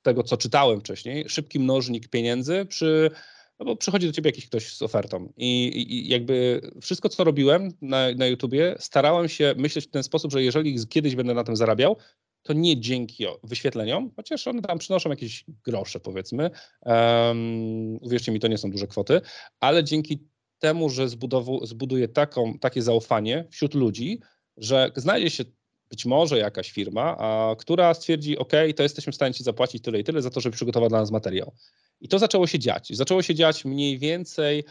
[0.02, 3.12] tego, co czytałem wcześniej, szybki mnożnik pieniędzy przy
[3.60, 7.72] no bo przychodzi do ciebie jakiś ktoś z ofertą I, i, jakby wszystko, co robiłem
[7.82, 11.56] na, na YouTubie, starałem się myśleć w ten sposób, że jeżeli kiedyś będę na tym
[11.56, 11.98] zarabiał,
[12.42, 16.50] to nie dzięki wyświetleniom, chociaż one tam przynoszą jakieś grosze, powiedzmy.
[16.82, 19.22] Um, uwierzcie mi, to nie są duże kwoty,
[19.60, 20.28] ale dzięki
[20.60, 24.20] temu, że zbudowu, zbuduję taką, takie zaufanie wśród ludzi,
[24.58, 25.44] że znajdzie się
[25.90, 30.00] być może jakaś firma, a, która stwierdzi, OK, to jesteśmy w stanie ci zapłacić tyle
[30.00, 31.54] i tyle za to, żeby przygotował dla nas materiał.
[32.02, 32.90] I to zaczęło się dziać.
[32.96, 34.64] Zaczęło się dziać mniej więcej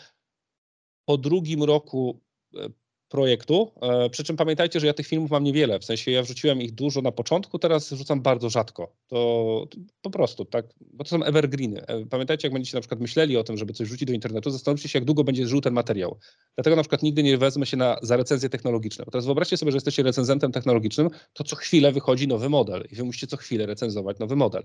[1.04, 2.20] po drugim roku
[2.56, 2.68] e,
[3.08, 3.72] projektu.
[3.82, 5.78] E, przy czym pamiętajcie, że ja tych filmów mam niewiele.
[5.78, 8.92] W sensie ja wrzuciłem ich dużo na początku, teraz wrzucam bardzo rzadko.
[9.08, 9.66] To,
[10.02, 11.86] po prostu, tak, bo to są evergreeny.
[11.86, 14.88] E, pamiętajcie, jak będziecie na przykład myśleli o tym, żeby coś wrzucić do internetu, zastanówcie
[14.88, 16.18] się, jak długo będzie żył ten materiał.
[16.54, 19.04] Dlatego na przykład nigdy nie wezmę się na, za recenzję technologiczną.
[19.04, 23.04] Teraz wyobraźcie sobie, że jesteście recenzentem technologicznym, to co chwilę wychodzi nowy model i wy
[23.04, 24.62] musicie co chwilę recenzować nowy model.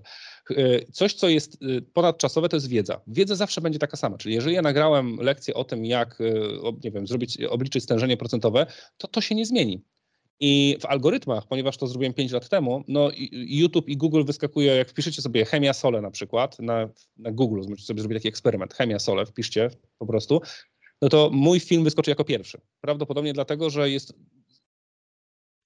[0.50, 1.58] E, coś, co jest
[1.92, 3.00] ponadczasowe, to jest wiedza.
[3.06, 4.18] Wiedza zawsze będzie taka sama.
[4.18, 6.18] Czyli jeżeli ja nagrałem lekcję o tym, jak,
[6.84, 8.66] nie wiem, zrobić, obliczyć stężenie procentowe,
[8.96, 9.82] to to się nie zmieni.
[10.40, 14.88] I w algorytmach, ponieważ to zrobiłem 5 lat temu, no YouTube i Google wyskakuje, jak
[14.88, 18.98] wpiszecie sobie chemia sole na przykład na, na Google, możecie sobie zrobić taki eksperyment, chemia
[18.98, 20.40] sole, wpiszcie po prostu,
[21.02, 22.60] no to mój film wyskoczy jako pierwszy.
[22.80, 24.14] Prawdopodobnie dlatego, że jest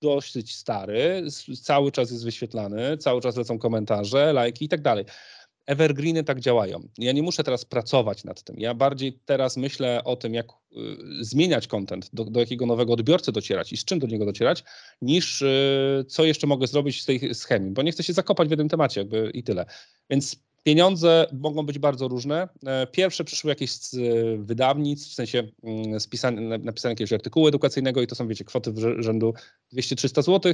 [0.02, 1.26] dosyć stary,
[1.62, 5.04] cały czas jest wyświetlany, cały czas lecą komentarze, lajki i tak dalej
[5.68, 6.88] evergreeny tak działają.
[6.98, 8.56] Ja nie muszę teraz pracować nad tym.
[8.58, 10.76] Ja bardziej teraz myślę o tym, jak y,
[11.20, 14.64] zmieniać content, do, do, jakiego nowego odbiorcy docierać i z czym do niego docierać,
[15.02, 18.50] niż y, co jeszcze mogę zrobić z tej schemii, bo nie chcę się zakopać w
[18.50, 19.66] jednym temacie jakby i tyle.
[20.10, 22.48] Więc pieniądze mogą być bardzo różne.
[22.66, 28.02] E, pierwsze przyszły jakieś z y, wydawnictw, w sensie mm, spisane, napisane jakiegoś artykułu edukacyjnego
[28.02, 29.34] i to są, wiecie, kwoty w rzędu
[29.74, 30.52] 200-300 zł,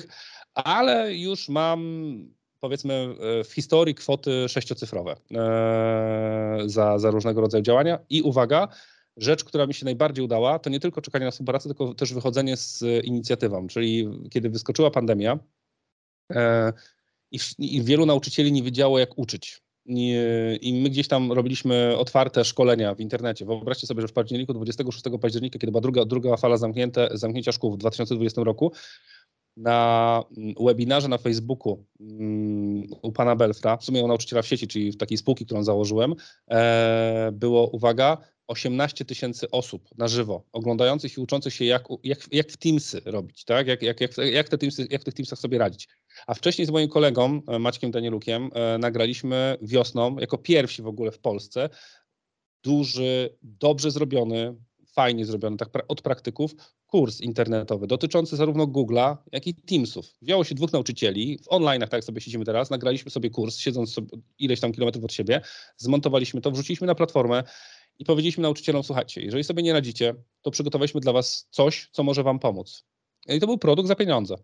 [0.54, 2.94] ale już mam powiedzmy
[3.40, 7.98] e, w historii kwoty sześciocyfrowe e, za, za różnego rodzaju działania.
[8.10, 8.68] I uwaga,
[9.16, 12.56] rzecz, która mi się najbardziej udała, to nie tylko czekanie na współpracę, tylko też wychodzenie
[12.56, 13.66] z inicjatywą.
[13.66, 15.38] Czyli kiedy wyskoczyła pandemia,
[17.30, 19.62] I, I wielu nauczycieli nie wiedziało, jak uczyć.
[20.60, 23.44] I my gdzieś tam robiliśmy otwarte szkolenia w internecie.
[23.44, 27.72] Wyobraźcie sobie, że w październiku, 26 października, kiedy była druga, druga fala zamknięte, zamknięcia szkół
[27.72, 28.72] w 2020 roku,
[29.56, 34.68] na mm, webinarze na Facebooku mm, u pana Belfra, w sumie u nauczyciela w sieci,
[34.68, 36.14] czyli w takiej spółki, którą założyłem,
[36.50, 42.52] e, było, uwaga, 18 tysięcy osób na żywo, oglądających i uczących się, jak, jak, jak
[42.52, 43.66] w Teamsy robić, tak?
[43.66, 45.88] jak, jak, jak, jak, te Teamsy, jak w tych Teamsach sobie radzić.
[46.26, 51.10] A wcześniej z moim kolegą e, Maćkiem Danielukiem e, nagraliśmy wiosną, jako pierwsi w ogóle
[51.10, 51.68] w Polsce,
[52.64, 54.54] duży, dobrze zrobiony,
[54.94, 56.54] fajnie zrobiony tak od praktyków,
[56.86, 60.06] kurs internetowy dotyczący zarówno Google'a, jak i Teamsów.
[60.22, 63.92] Wzięło się dwóch nauczycieli, w online, tak jak sobie siedzimy teraz, nagraliśmy sobie kurs, siedząc
[63.92, 65.40] sobie ileś tam kilometrów od siebie,
[65.76, 67.42] zmontowaliśmy to, wrzuciliśmy na platformę
[67.98, 72.22] i powiedzieliśmy nauczycielom, słuchajcie, jeżeli sobie nie radzicie, to przygotowaliśmy dla was coś, co może
[72.22, 72.84] wam pomóc.
[73.28, 74.34] I to był produkt za pieniądze.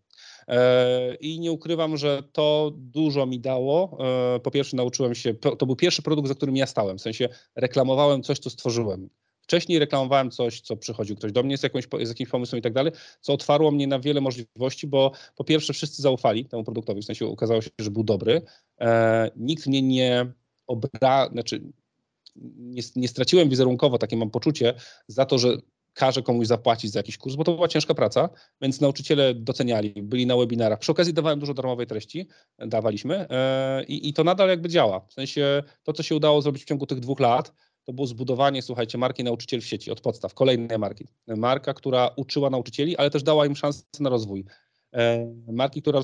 [0.48, 3.98] E, I nie ukrywam, że to dużo mi dało.
[4.36, 7.28] E, po pierwsze, nauczyłem się, to był pierwszy produkt, za którym ja stałem, w sensie
[7.56, 9.10] reklamowałem coś, co stworzyłem.
[9.50, 12.72] Wcześniej reklamowałem coś, co przychodził ktoś do mnie z, jakąś, z jakimś pomysłem i tak
[12.72, 17.04] dalej, co otwarło mnie na wiele możliwości, bo po pierwsze wszyscy zaufali temu produktowi, w
[17.04, 18.42] sensie okazało się, że był dobry.
[18.80, 20.32] E, nikt mnie nie
[20.66, 21.62] obra, znaczy
[22.56, 24.74] nie, nie straciłem wizerunkowo, takie mam poczucie,
[25.08, 25.56] za to, że
[25.92, 28.28] każe komuś zapłacić za jakiś kurs, bo to była ciężka praca,
[28.60, 30.78] więc nauczyciele doceniali, byli na webinarach.
[30.78, 33.26] Przy okazji dawałem dużo darmowej treści, dawaliśmy
[33.88, 35.00] i, i to nadal jakby działa.
[35.00, 37.52] W sensie to, co się udało zrobić w ciągu tych dwóch lat,
[37.84, 41.06] to było zbudowanie, słuchajcie, marki nauczyciel w sieci od podstaw, kolejnej marki.
[41.26, 44.44] Marka, która uczyła nauczycieli, ale też dała im szansę na rozwój.
[44.94, 46.00] E, marki, która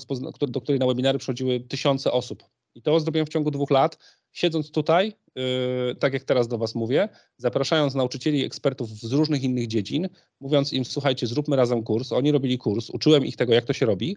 [0.48, 2.44] do której na webinary przychodziły tysiące osób.
[2.76, 3.98] I to zrobiłem w ciągu dwóch lat,
[4.32, 9.66] siedząc tutaj, yy, tak jak teraz do Was mówię, zapraszając nauczycieli, ekspertów z różnych innych
[9.66, 10.08] dziedzin,
[10.40, 12.12] mówiąc im, słuchajcie, zróbmy razem kurs.
[12.12, 14.16] Oni robili kurs, uczyłem ich tego, jak to się robi.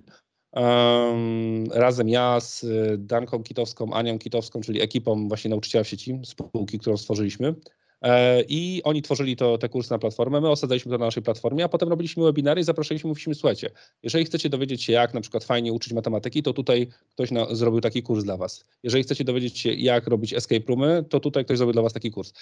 [1.71, 2.65] Razem ja z
[2.97, 7.55] Danką Kitowską, Anią Kitowską, czyli ekipą właśnie nauczyciela w sieci, spółki, którą stworzyliśmy.
[8.01, 11.63] E, I oni tworzyli to, te kursy na platformę, my osadzaliśmy to na naszej platformie,
[11.63, 13.69] a potem robiliśmy webinary i zapraszaliśmy, mówiliśmy, słuchajcie,
[14.03, 17.81] jeżeli chcecie dowiedzieć się, jak na przykład fajnie uczyć matematyki, to tutaj ktoś na, zrobił
[17.81, 18.65] taki kurs dla was.
[18.83, 22.11] Jeżeli chcecie dowiedzieć się, jak robić escape roomy, to tutaj ktoś zrobił dla was taki
[22.11, 22.33] kurs.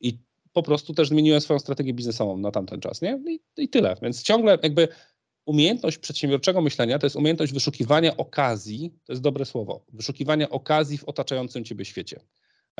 [0.00, 0.18] I
[0.52, 3.20] po prostu też zmieniłem swoją strategię biznesową na tamten czas, nie?
[3.28, 3.96] I, i tyle.
[4.02, 4.88] Więc ciągle jakby
[5.46, 11.04] umiejętność przedsiębiorczego myślenia to jest umiejętność wyszukiwania okazji, to jest dobre słowo, wyszukiwania okazji w
[11.04, 12.20] otaczającym ciebie świecie.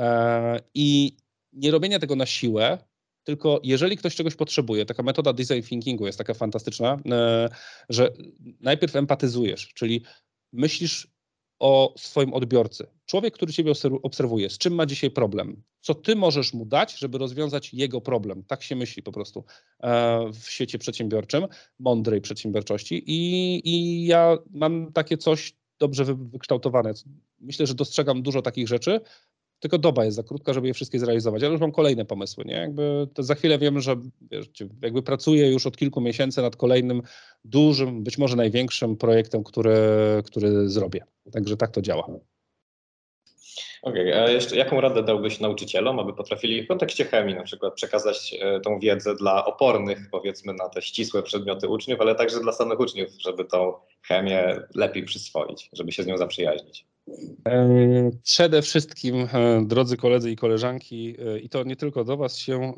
[0.01, 1.17] E, I
[1.53, 2.79] nie robienia tego na siłę,
[3.25, 7.49] tylko jeżeli ktoś czegoś potrzebuje, taka metoda design thinkingu jest taka fantastyczna, e,
[7.89, 8.13] że
[8.61, 10.03] najpierw empatyzujesz, czyli
[10.53, 11.16] myślisz
[11.59, 12.87] o swoim odbiorcy.
[13.07, 17.19] Człowiek, który ciebie obserwuje, z czym ma dzisiaj problem, co ty możesz mu dać, żeby
[17.19, 18.45] rozwiązać jego problem.
[18.45, 19.45] Tak się myśli po prostu
[19.81, 21.47] e, w świecie przedsiębiorczym,
[21.79, 23.03] mądrej przedsiębiorczości.
[23.07, 26.93] I, i ja mam takie coś dobrze wykształtowane.
[27.41, 29.01] Myślę, że dostrzegam dużo takich rzeczy,
[29.61, 31.43] tylko doba jest za krótka, żeby je wszystkie zrealizować.
[31.43, 32.55] Ale już mam kolejne pomysły, nie?
[32.55, 33.97] Jakby za chwilę wiem, że
[34.31, 34.47] wiesz,
[34.83, 37.03] jakby pracuję już od kilku miesięcy nad kolejnym
[37.45, 39.77] dużym, być może największym projektem, który,
[40.25, 41.05] który zrobię.
[41.33, 42.07] Także tak to działa.
[43.83, 47.75] Okej, okay, a jeszcze jaką radę dałbyś nauczycielom, aby potrafili w kontekście chemii na przykład
[47.75, 52.53] przekazać e, tą wiedzę dla opornych, powiedzmy, na te ścisłe przedmioty uczniów, ale także dla
[52.53, 56.87] samych uczniów, żeby tą chemię lepiej przyswoić, żeby się z nią zaprzyjaźnić?
[57.49, 62.73] E, przede wszystkim, e, drodzy koledzy i koleżanki, i to nie tylko do Was się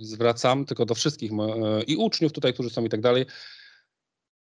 [0.00, 1.30] zwracam, tylko do wszystkich
[1.86, 3.26] i uczniów tutaj, którzy są i tak dalej,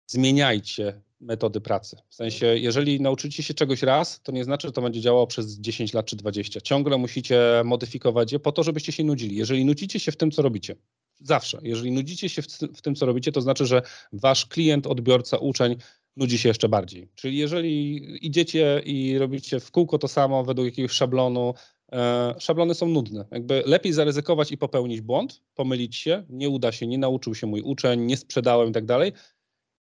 [0.08, 1.98] zmieniajcie metody pracy.
[2.10, 5.60] W sensie, jeżeli nauczycie się czegoś raz, to nie znaczy, że to będzie działało przez
[5.60, 6.62] 10 lat czy 20.
[6.62, 9.36] Ciągle musicie modyfikować je po to, żebyście się nudzili.
[9.36, 10.76] Jeżeli nudzicie się w tym, co robicie,
[11.20, 13.82] zawsze, jeżeli nudzicie się w, w tym, co robicie, to znaczy, że
[14.14, 15.76] wasz klient, odbiorca, uczeń
[16.18, 17.08] nudzi się jeszcze bardziej.
[17.16, 21.54] Czyli jeżeli idziecie i robicie w kółko to samo według jakiegoś szablonu,
[21.92, 23.26] e, szablony są nudne.
[23.32, 27.62] Jakby lepiej zaryzykować i popełnić błąd, pomylić się, nie uda się, nie nauczył się mój
[27.62, 29.12] uczeń, nie sprzedałem i tak dalej,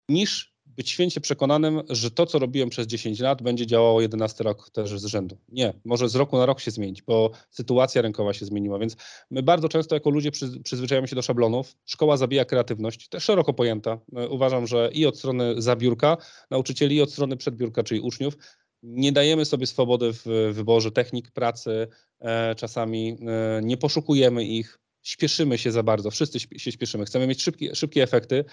[0.10, 4.70] niż być święcie przekonanym, że to, co robiłem przez 10 lat, będzie działało 11 rok
[4.70, 5.38] też z rzędu.
[5.50, 8.96] Nie, może z roku na rok się zmienić, bo sytuacja rynkowa się zmieniła, więc
[9.32, 10.32] my bardzo często jako ludzie
[10.64, 11.76] przyzwyczajamy się do szablonów.
[11.86, 14.00] Szkoła zabija kreatywność, też szeroko pojęta.
[14.30, 16.18] Uważam, że i od strony zabiórka
[16.50, 18.38] nauczycieli, i od strony przedbiórka, czyli uczniów,
[18.84, 21.88] nie dajemy sobie swobody w wyborze technik pracy,
[22.20, 27.44] e, czasami e, nie poszukujemy ich, śpieszymy się za bardzo, wszyscy się śpieszymy, chcemy mieć
[27.74, 28.46] szybkie efekty,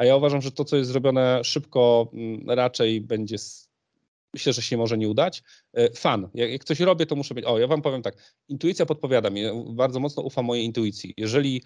[0.00, 3.36] a ja uważam, że to, co jest zrobione szybko, mm, raczej będzie.
[4.34, 5.42] Myślę, że się może nie udać.
[5.72, 6.28] E, fan.
[6.34, 7.44] Jak, coś robię, to muszę być.
[7.44, 8.34] O, ja wam powiem tak.
[8.48, 9.42] Intuicja podpowiada mi.
[9.74, 11.14] Bardzo mocno ufam mojej intuicji.
[11.16, 11.62] Jeżeli,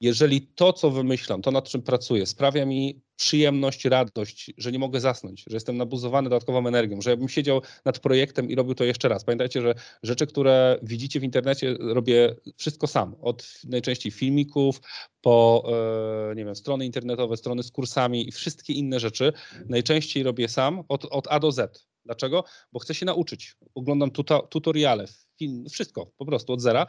[0.00, 5.00] jeżeli to, co wymyślam, to nad czym pracuję, sprawia mi przyjemność, radość, że nie mogę
[5.00, 9.08] zasnąć, że jestem nabuzowany dodatkową energią, że jakbym siedział nad projektem i robił to jeszcze
[9.08, 9.24] raz.
[9.24, 13.16] Pamiętajcie, że rzeczy, które widzicie w internecie, robię wszystko sam.
[13.20, 14.80] Od najczęściej filmików,
[15.20, 15.64] po
[16.30, 19.32] e, nie wiem, strony internetowe, strony z kursami i wszystkie inne rzeczy.
[19.68, 21.86] Najczęściej robię sam od, od A do Z.
[22.04, 22.44] Dlaczego?
[22.72, 23.54] Bo chcę się nauczyć.
[23.74, 25.06] Oglądam tuta, tutoriale,
[25.38, 26.86] film, wszystko po prostu od zera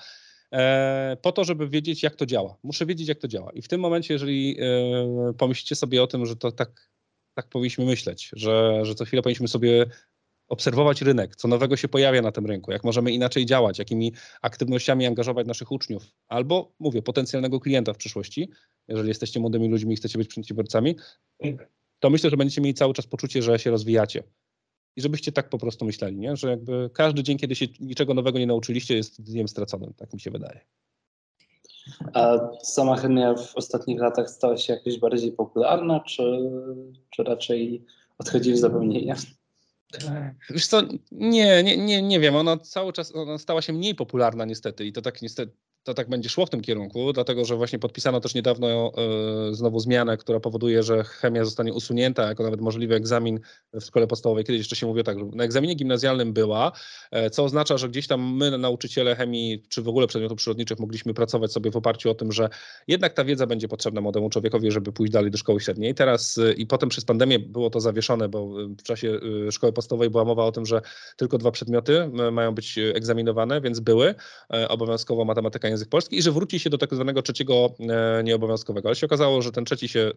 [1.21, 2.57] po to, żeby wiedzieć, jak to działa.
[2.63, 3.51] Muszę wiedzieć, jak to działa.
[3.51, 6.89] I w tym momencie, jeżeli e, pomyślicie sobie o tym, że to tak,
[7.33, 9.85] tak powinniśmy myśleć, że, że co chwilę powinniśmy sobie
[10.47, 15.05] obserwować rynek, co nowego się pojawia na tym rynku, jak możemy inaczej działać, jakimi aktywnościami
[15.05, 18.51] angażować naszych uczniów, albo mówię, potencjalnego klienta w przyszłości,
[18.87, 20.95] jeżeli jesteście młodymi ludźmi i chcecie być przedsiębiorcami,
[21.99, 24.23] to myślę, że będziecie mieli cały czas poczucie, że się rozwijacie
[24.97, 26.35] i żebyście tak po prostu myśleli, nie?
[26.35, 30.19] że jakby każdy dzień, kiedy się niczego nowego nie nauczyliście, jest dniem straconym, tak mi
[30.19, 30.59] się wydaje.
[32.13, 36.23] A sama chemia w ostatnich latach stała się jakoś bardziej popularna, czy,
[37.09, 37.85] czy raczej
[38.17, 39.15] odchodzi w zapomnienie?
[40.49, 40.81] Wiesz co,
[41.11, 44.93] nie, nie, nie, nie wiem, ona cały czas ona stała się mniej popularna niestety i
[44.93, 45.51] to tak niestety
[45.87, 48.91] to tak będzie szło w tym kierunku, dlatego że właśnie podpisano też niedawno
[49.51, 53.39] y, znowu zmianę, która powoduje, że chemia zostanie usunięta jako nawet możliwy egzamin
[53.73, 54.43] w szkole podstawowej.
[54.43, 56.71] Kiedyś jeszcze się mówiło tak, że na egzaminie gimnazjalnym była,
[57.25, 61.13] y, co oznacza, że gdzieś tam my, nauczyciele chemii, czy w ogóle przedmiotów przyrodniczych, mogliśmy
[61.13, 62.49] pracować sobie w oparciu o tym, że
[62.87, 65.95] jednak ta wiedza będzie potrzebna młodemu człowiekowi, żeby pójść dalej do szkoły średniej.
[65.95, 68.47] Teraz y, i potem przez pandemię było to zawieszone, bo
[68.79, 69.19] w czasie
[69.51, 70.81] szkoły podstawowej była mowa o tym, że
[71.17, 74.15] tylko dwa przedmioty mają być egzaminowane, więc były
[74.69, 78.89] obowiązkowo matematyka język polski i że wróci się do tak zwanego trzeciego e, nieobowiązkowego.
[78.89, 80.11] Ale się okazało, że ten trzeci się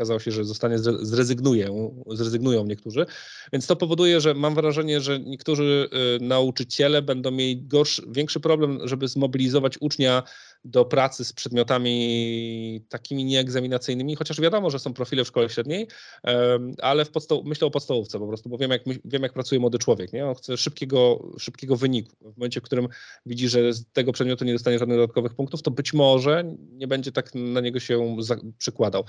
[0.00, 3.06] okazało się, że zostanie zrezygnuje, zrezygnują niektórzy.
[3.52, 8.88] Więc to powoduje, że mam wrażenie, że niektórzy y, nauczyciele będą mieli gorszy, większy problem,
[8.88, 10.22] żeby zmobilizować ucznia
[10.64, 15.88] do pracy z przedmiotami takimi nieegzaminacyjnymi, chociaż wiadomo, że są profile w szkole średniej,
[16.82, 19.78] ale w podstaw- myślę o podstawówce po prostu, bo wiem jak, wiem, jak pracuje młody
[19.78, 20.12] człowiek.
[20.12, 20.26] Nie?
[20.26, 22.16] On chce szybkiego, szybkiego wyniku.
[22.20, 22.88] W momencie, w którym
[23.26, 27.12] widzi, że z tego przedmiotu nie dostanie żadnych dodatkowych punktów, to być może nie będzie
[27.12, 28.16] tak na niego się
[28.58, 29.04] przykładał.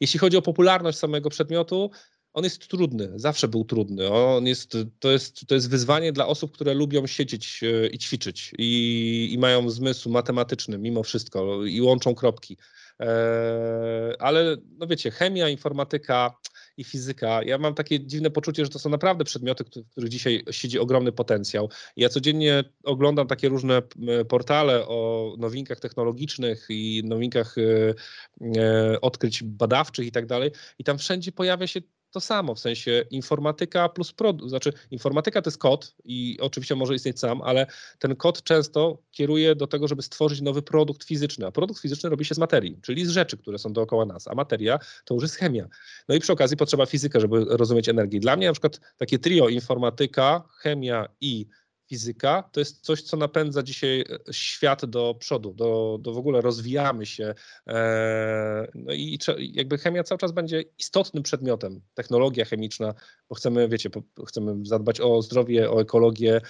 [0.00, 1.90] Jeśli chodzi o popularność samego przedmiotu,
[2.34, 4.12] on jest trudny, zawsze był trudny.
[4.12, 8.52] On jest, to, jest, to jest wyzwanie dla osób, które lubią siedzieć e, i ćwiczyć
[8.58, 12.56] i, i mają zmysł matematyczny mimo wszystko i łączą kropki.
[13.00, 16.34] E, ale no wiecie, chemia, informatyka
[16.76, 20.44] i fizyka, ja mam takie dziwne poczucie, że to są naprawdę przedmioty, w których dzisiaj
[20.50, 21.70] siedzi ogromny potencjał.
[21.96, 23.82] Ja codziennie oglądam takie różne
[24.28, 31.32] portale o nowinkach technologicznych i nowinkach e, odkryć badawczych i tak dalej i tam wszędzie
[31.32, 31.80] pojawia się
[32.14, 36.94] to samo, w sensie informatyka plus produkt, znaczy informatyka to jest kod i oczywiście może
[36.94, 37.66] istnieć sam, ale
[37.98, 42.24] ten kod często kieruje do tego, żeby stworzyć nowy produkt fizyczny, a produkt fizyczny robi
[42.24, 45.34] się z materii, czyli z rzeczy, które są dookoła nas, a materia to już jest
[45.34, 45.68] chemia.
[46.08, 48.20] No i przy okazji potrzeba fizyka, żeby rozumieć energię.
[48.20, 51.46] Dla mnie na przykład takie trio informatyka, chemia i
[51.88, 56.40] fizyka to jest coś, co napędza dzisiaj e, świat do przodu, do, do w ogóle
[56.40, 57.34] rozwijamy się.
[57.66, 62.94] E, no i jakby chemia cały czas będzie istotnym przedmiotem, technologia chemiczna,
[63.28, 63.90] bo chcemy, wiecie,
[64.26, 66.40] chcemy zadbać o zdrowie, o ekologię,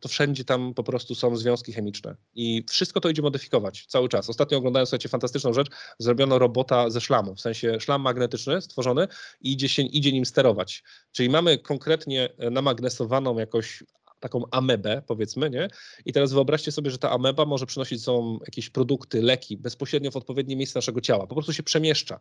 [0.00, 4.30] to wszędzie tam po prostu są związki chemiczne i wszystko to idzie modyfikować cały czas.
[4.30, 5.68] Ostatnio oglądałem, słuchajcie, fantastyczną rzecz,
[5.98, 9.08] zrobiono robota ze szlamu, w sensie szlam magnetyczny stworzony
[9.40, 10.82] i idzie, się, idzie nim sterować.
[11.12, 13.82] Czyli mamy konkretnie namagnesowaną jakoś
[14.20, 15.68] taką amebę, powiedzmy, nie?
[16.04, 20.16] I teraz wyobraźcie sobie, że ta ameba może przynosić są jakieś produkty, leki bezpośrednio w
[20.16, 21.26] odpowiednie miejsce naszego ciała.
[21.26, 22.20] Po prostu się przemieszcza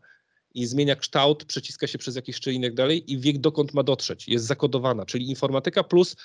[0.54, 4.28] i zmienia kształt, przeciska się przez jakiś tak dalej i wie, dokąd ma dotrzeć.
[4.28, 6.16] Jest zakodowana, czyli informatyka plus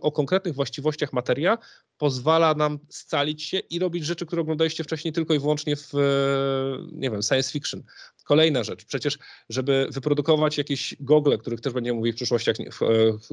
[0.00, 1.58] o konkretnych właściwościach materia
[1.98, 5.92] pozwala nam scalić się i robić rzeczy, które oglądaliście wcześniej tylko i wyłącznie w,
[6.92, 7.82] nie wiem, science fiction.
[8.30, 12.56] Kolejna rzecz, przecież, żeby wyprodukować jakieś gogle, których też będziemy mówili w przyszłości, e,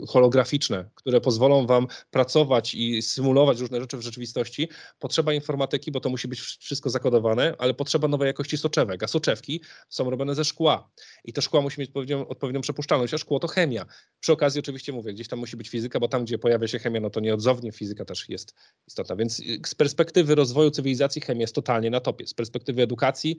[0.08, 6.10] holograficzne, które pozwolą wam pracować i symulować różne rzeczy w rzeczywistości, potrzeba informatyki, bo to
[6.10, 10.90] musi być wszystko zakodowane, ale potrzeba nowej jakości soczewek, a soczewki są robione ze szkła
[11.24, 13.86] i to szkła musi mieć odpowiednią, odpowiednią przepuszczalność, a szkło to chemia.
[14.20, 17.00] Przy okazji oczywiście mówię, gdzieś tam musi być fizyka, bo tam, gdzie pojawia się chemia,
[17.00, 18.54] no to nieodzownie fizyka też jest
[18.88, 19.16] istotna.
[19.16, 22.28] Więc y, z perspektywy rozwoju cywilizacji chemia jest totalnie na topie.
[22.28, 23.38] Z perspektywy edukacji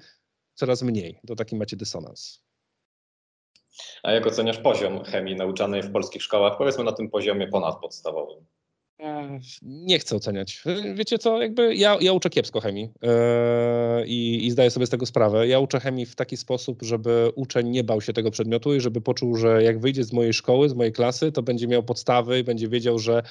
[0.59, 1.21] coraz mniej.
[1.27, 2.42] To taki macie dysonans.
[4.03, 8.44] A jak oceniasz poziom chemii nauczanej w polskich szkołach, powiedzmy na tym poziomie ponadpodstawowym?
[9.62, 10.62] Nie chcę oceniać.
[10.94, 15.07] Wiecie co, jakby ja, ja uczę kiepsko chemii yy, i, i zdaję sobie z tego
[15.07, 15.49] sprawę.
[15.49, 19.01] Ja uczę chemii w taki sposób, żeby uczeń nie bał się tego przedmiotu i żeby
[19.01, 22.44] poczuł, że jak wyjdzie z mojej szkoły, z mojej klasy, to będzie miał podstawy i
[22.44, 23.23] będzie wiedział, że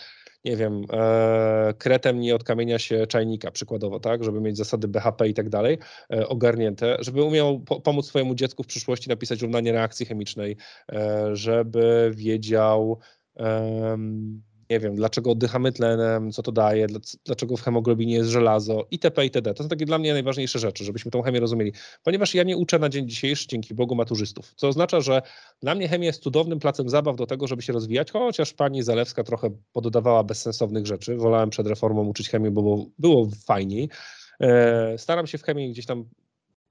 [0.48, 5.30] nie wiem, e, kretem nie od kamienia się czajnika, przykładowo, tak, żeby mieć zasady BHP
[5.30, 5.78] i tak dalej
[6.14, 10.58] e, ogarnięte, żeby umiał po, pomóc swojemu dziecku w przyszłości napisać równanie reakcji chemicznej,
[10.92, 13.00] e, żeby wiedział,
[14.70, 16.88] nie wiem, dlaczego oddychamy tlenem, co to daje,
[17.26, 19.24] dlaczego w hemoglobinie jest żelazo itp.
[19.24, 19.54] itd.
[19.54, 21.74] To są takie dla mnie najważniejsze rzeczy, żebyśmy tą chemię rozumieli.
[22.04, 25.22] Ponieważ ja nie uczę na dzień dzisiejszy, dzięki Bogu, maturzystów, co oznacza, że
[25.62, 29.24] dla mnie chemia jest cudownym placem zabaw do tego, żeby się rozwijać, chociaż pani Zalewska
[29.24, 31.16] trochę pododawała bezsensownych rzeczy.
[31.16, 33.90] Wolałem przed reformą uczyć chemię, bo było fajniej.
[34.40, 36.06] E, staram się w chemii gdzieś tam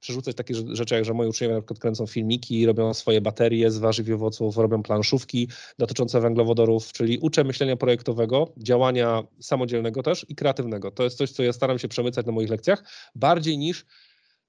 [0.01, 3.79] przerzucać takie rzeczy, jak że moi uczniowie na przykład kręcą filmiki, robią swoje baterie z
[3.79, 10.35] warzyw i owoców, robią planszówki dotyczące węglowodorów, czyli uczę myślenia projektowego, działania samodzielnego też i
[10.35, 10.91] kreatywnego.
[10.91, 13.87] To jest coś, co ja staram się przemycać na moich lekcjach, bardziej niż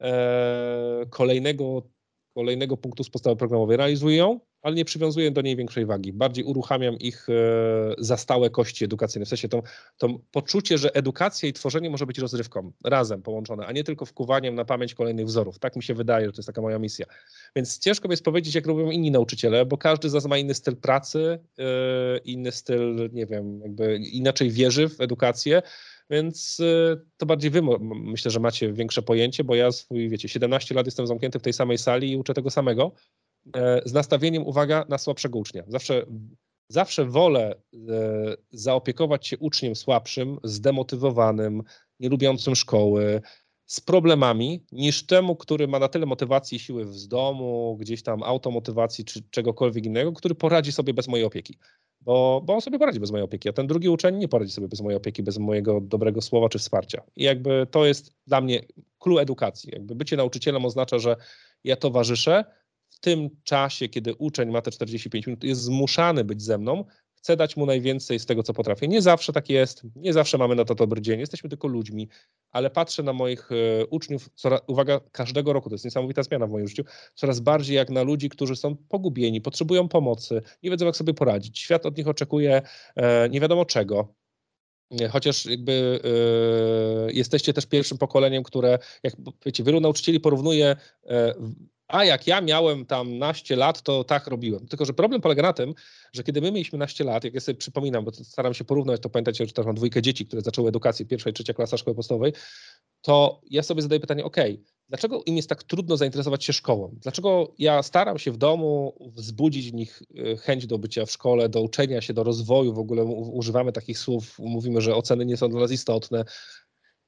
[0.02, 1.84] e, kolejnego
[2.38, 3.78] kolejnego punktu z podstawy programowej.
[3.78, 6.14] Realizuję ją, ale nie przywiązuję do niej większej wagi.
[6.14, 7.34] Bardziej uruchamiam ich e,
[7.98, 9.26] za stałe kości edukacyjne.
[9.26, 9.64] W sensie to,
[9.98, 14.56] to poczucie, że edukacja i tworzenie może być rozrywką, razem połączone, a nie tylko wkuwaniem
[14.56, 15.60] na pamięć kolejnych wzorów.
[15.60, 17.06] Tak mi się wydaje, że to jest taka moja misja.
[17.56, 20.54] Więc ciężko mi jest powiedzieć, jak robią inni nauczyciele, bo każdy z nas ma inny
[20.54, 25.62] styl pracy, e, inny styl, nie wiem, jakby inaczej wierzy w edukację.
[26.10, 30.76] Więc y, to bardziej wy myślę, że macie większe pojęcie, bo ja swój, wiecie, 17
[30.76, 32.92] lat jestem zamknięty w tej samej sali i uczę tego samego.
[33.56, 35.64] E, z nastawieniem, uwaga, na słabszego ucznia.
[35.68, 36.06] Zawsze,
[36.70, 41.64] zawsze wolę e, zaopiekować się uczniem słabszym, zdemotywowanym,
[42.00, 43.22] nielubiącym szkoły,
[43.66, 48.24] z problemami, niż temu, który ma na tyle motywacji i siły z domu, gdzieś tam
[48.24, 51.58] automotywacji czy czegokolwiek innego, który poradzi sobie bez mojej opieki
[52.08, 54.68] bo, bo on sobie poradzi bez mojej opieki, a ten drugi uczeń nie poradzi sobie
[54.68, 57.02] bez mojej opieki, bez mojego dobrego słowa czy wsparcia.
[57.16, 58.62] I jakby to jest dla mnie
[59.00, 59.70] clue edukacji.
[59.74, 61.16] Jakby bycie nauczycielem oznacza, że
[61.64, 62.46] ja towarzyszę
[62.98, 67.38] w tym czasie, kiedy uczeń ma te 45 minut, jest zmuszany być ze mną, chcę
[67.38, 68.88] dać mu najwięcej z tego, co potrafię.
[68.88, 72.10] Nie zawsze tak jest, nie zawsze mamy na to dobry dzień, jesteśmy tylko ludźmi,
[72.52, 76.50] ale patrzę na moich e, uczniów, coraz, uwaga, każdego roku, to jest niesamowita zmiana w
[76.50, 76.84] moim życiu,
[77.16, 81.60] coraz bardziej jak na ludzi, którzy są pogubieni, potrzebują pomocy, nie wiedzą, jak sobie poradzić.
[81.60, 82.62] Świat od nich oczekuje
[82.96, 84.14] e, nie wiadomo czego.
[85.10, 86.00] Chociaż jakby
[87.14, 89.14] jesteście też pierwszym pokoleniem, które, jak
[89.46, 90.76] wiecie, wielu nauczycieli porównuje
[91.88, 94.68] a jak ja miałem tam naście lat, to tak robiłem.
[94.68, 95.74] Tylko, że problem polega na tym,
[96.14, 99.10] że kiedy my mieliśmy naście lat, jak ja sobie przypominam, bo staram się porównać, to
[99.10, 102.34] pamiętacie, że też mam dwójkę dzieci, które zaczęły edukację, pierwsza i trzecia klasa szkoły podstawowej,
[103.02, 104.38] to ja sobie zadaję pytanie, ok,
[104.90, 106.96] dlaczego im jest tak trudno zainteresować się szkołą?
[107.02, 111.50] Dlaczego ja staram się w domu wzbudzić w nich e, chęć do bycia w szkole,
[111.50, 115.50] do uczenia się, do rozwoju, w ogóle używamy takich słów, mówimy, że oceny nie są
[115.50, 116.26] dla nas istotne,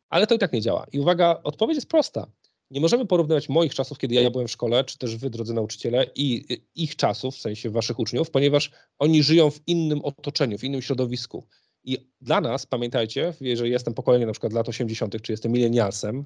[0.09, 0.85] ale to i tak nie działa.
[0.91, 2.27] I uwaga, odpowiedź jest prosta
[2.71, 6.05] nie możemy porównywać moich czasów, kiedy ja byłem w szkole, czy też wy, drodzy nauczyciele,
[6.15, 10.81] i ich czasów, w sensie waszych uczniów, ponieważ oni żyją w innym otoczeniu, w innym
[10.81, 11.47] środowisku.
[11.83, 16.25] I dla nas, pamiętajcie, jeżeli jestem pokoleniem na przykład lat 80., czy jestem milenialsem,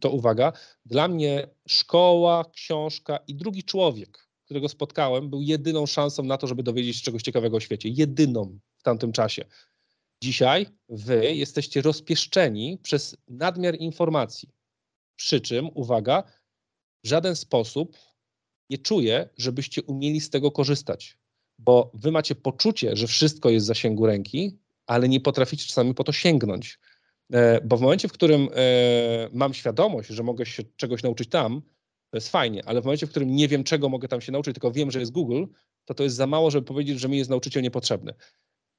[0.00, 0.52] to uwaga,
[0.86, 6.62] dla mnie szkoła, książka i drugi człowiek, którego spotkałem, był jedyną szansą na to, żeby
[6.62, 7.88] dowiedzieć się czegoś ciekawego o świecie.
[7.88, 9.44] Jedyną w tamtym czasie.
[10.22, 14.48] Dzisiaj wy jesteście rozpieszczeni przez nadmiar informacji
[15.16, 16.22] przy czym, uwaga,
[17.04, 17.96] w żaden sposób
[18.70, 21.18] nie czuję, żebyście umieli z tego korzystać,
[21.58, 26.04] bo wy macie poczucie, że wszystko jest w zasięgu ręki, ale nie potraficie czasami po
[26.04, 26.78] to sięgnąć.
[27.32, 31.62] E, bo w momencie, w którym e, mam świadomość, że mogę się czegoś nauczyć tam,
[32.10, 34.54] to jest fajnie, ale w momencie, w którym nie wiem, czego mogę tam się nauczyć,
[34.54, 35.44] tylko wiem, że jest Google,
[35.84, 38.14] to to jest za mało, żeby powiedzieć, że mi jest nauczyciel niepotrzebny.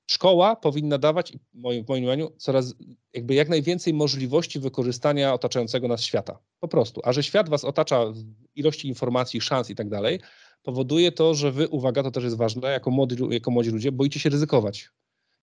[0.07, 2.75] Szkoła powinna dawać, w moim, w moim coraz
[3.13, 6.39] jakby jak najwięcej możliwości wykorzystania otaczającego nas świata.
[6.59, 7.01] Po prostu.
[7.03, 8.23] A że świat was otacza w
[8.55, 10.19] ilości informacji, szans i tak dalej,
[10.63, 14.19] powoduje to, że wy, uwaga, to też jest ważne, jako młodzi, jako młodzi ludzie, boicie
[14.19, 14.89] się ryzykować.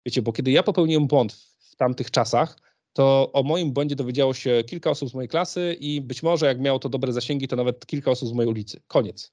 [0.06, 2.58] Wiecie, bo kiedy ja popełniłem błąd w tamtych czasach,
[2.92, 6.60] to o moim błędzie dowiedziało się kilka osób z mojej klasy i być może jak
[6.60, 8.82] miało to dobre zasięgi, to nawet kilka osób z mojej ulicy.
[8.86, 9.32] Koniec.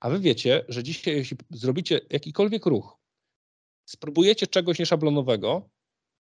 [0.00, 2.99] A wy wiecie, że dzisiaj, jeśli zrobicie jakikolwiek ruch,
[3.90, 5.68] spróbujecie czegoś nieszablonowego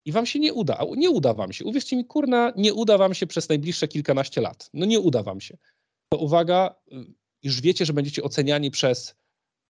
[0.05, 0.85] i wam się nie uda.
[0.97, 1.65] Nie uda wam się.
[1.65, 4.71] Uwierzcie mi, kurna, nie uda wam się przez najbliższe kilkanaście lat.
[4.75, 5.57] No nie uda wam się.
[6.13, 6.75] To uwaga,
[7.43, 9.15] już wiecie, że będziecie oceniani przez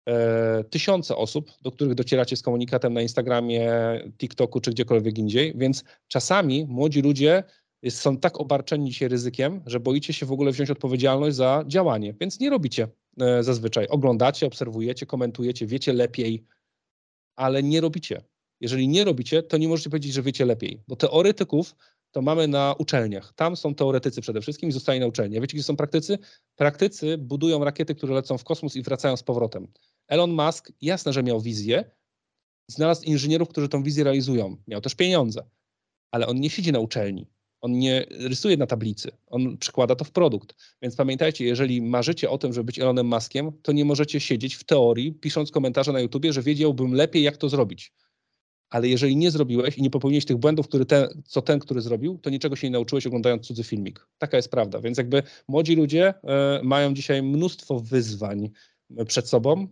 [0.06, 3.72] e, tysiące osób, do których docieracie z komunikatem na Instagramie,
[4.18, 7.44] TikToku czy gdziekolwiek indziej, więc czasami młodzi ludzie
[7.82, 12.14] jest, są tak obarczeni dzisiaj ryzykiem, że boicie się w ogóle wziąć odpowiedzialność za działanie,
[12.20, 12.88] więc nie robicie
[13.20, 13.88] e, zazwyczaj.
[13.88, 16.46] Oglądacie, obserwujecie, komentujecie, wiecie lepiej,
[17.38, 18.24] ale nie robicie.
[18.62, 21.76] Jeżeli nie robicie, to nie możecie powiedzieć, że wiecie lepiej, bo teoretyków
[22.12, 23.34] to mamy na uczelniach.
[23.34, 25.38] Tam są teoretycy przede wszystkim i zostali na uczelni.
[25.38, 26.18] A wiecie, gdzie są praktycy?
[26.56, 29.68] Praktycy budują rakiety, które lecą w kosmos i wracają z powrotem.
[30.08, 31.92] Elon Musk, jasne, że miał wizję,
[32.72, 34.58] Znalazł inżynierów, którzy tą wizję realizują.
[34.68, 35.50] Miał też pieniądze,
[36.12, 37.28] ale on nie siedzi na uczelni.
[37.68, 40.56] On nie rysuje na tablicy, on przekłada to w produkt.
[40.82, 44.64] Więc pamiętajcie, jeżeli marzycie o tym, żeby być Elonem Maskiem, to nie możecie siedzieć w
[44.64, 47.94] teorii, pisząc komentarze na YouTubie, że wiedziałbym lepiej, jak to zrobić.
[48.70, 52.18] Ale jeżeli nie zrobiłeś i nie popełniłeś tych błędów, który ten, co ten, który zrobił,
[52.18, 54.08] to niczego się nie nauczyłeś oglądając cudzy filmik.
[54.18, 54.82] Taka jest prawda.
[54.82, 56.14] Więc jakby młodzi ludzie
[56.60, 58.50] y, mają dzisiaj mnóstwo wyzwań
[59.08, 59.68] przed sobą,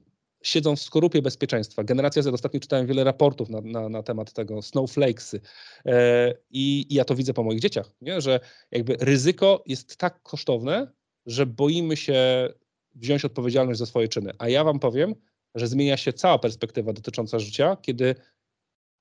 [0.45, 1.83] siedzą w skorupie bezpieczeństwa.
[1.83, 5.41] Generacja Z, ostatnio czytałem wiele raportów na, na, na temat tego, snowflakesy
[5.85, 8.21] e, i, i, ja to widzę po moich dzieciach, nie?
[8.21, 8.39] że
[8.71, 10.91] jakby ryzyko jest tak kosztowne,
[11.25, 12.49] że boimy się
[12.95, 14.31] wziąć odpowiedzialność za swoje czyny.
[14.37, 15.15] A ja wam powiem,
[15.55, 18.15] że zmienia się cała perspektywa dotycząca życia, kiedy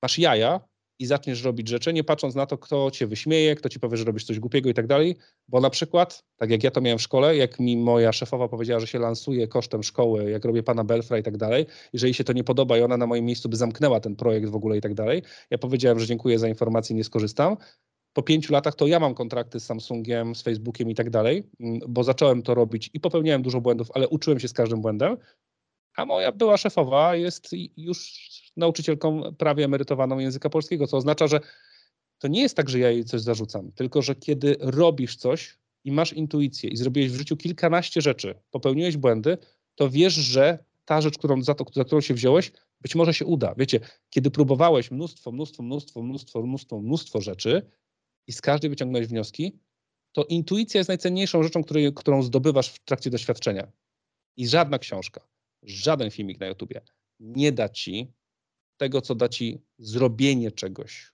[0.03, 0.59] masz jaja
[0.99, 4.03] i zaczniesz robić rzeczy, nie patrząc na to, kto cię wyśmieje, kto ci powie, że
[4.03, 5.15] robisz coś głupiego i tak dalej,
[5.47, 8.79] bo na przykład, tak jak ja to miałem w szkole, jak mi moja szefowa powiedziała,
[8.79, 12.33] że się lansuje kosztem szkoły, jak robię pana Belfra i tak dalej, jeżeli się to
[12.33, 14.93] nie podoba i ona na moim miejscu by zamknęła ten projekt w ogóle i tak
[14.93, 17.57] dalej, ja powiedziałem, że dziękuję za informację, nie skorzystam.
[18.13, 21.49] Po pięciu latach to ja mam kontrakty z Samsungiem, z Facebookiem i tak dalej,
[21.87, 25.17] bo zacząłem to robić i popełniałem dużo błędów, ale uczyłem się z każdym błędem.
[25.95, 28.13] A moja była szefowa jest już
[28.57, 31.39] nauczycielką prawie emerytowaną języka polskiego, co oznacza, że
[32.17, 35.91] to nie jest tak, że ja jej coś zarzucam, tylko że kiedy robisz coś i
[35.91, 39.37] masz intuicję i zrobiłeś w życiu kilkanaście rzeczy, popełniłeś błędy,
[39.75, 43.25] to wiesz, że ta rzecz, którą, za, to, za którą się wziąłeś, być może się
[43.25, 43.55] uda.
[43.57, 43.79] Wiecie,
[44.09, 47.69] kiedy próbowałeś mnóstwo, mnóstwo, mnóstwo, mnóstwo, mnóstwo, mnóstwo rzeczy
[48.27, 49.59] i z każdej wyciągnąłeś wnioski,
[50.11, 53.71] to intuicja jest najcenniejszą rzeczą, której, którą zdobywasz w trakcie doświadczenia.
[54.37, 55.27] I żadna książka,
[55.65, 56.81] żaden filmik na YouTubie
[57.19, 58.13] nie da ci
[58.77, 61.11] tego, co da ci zrobienie czegoś,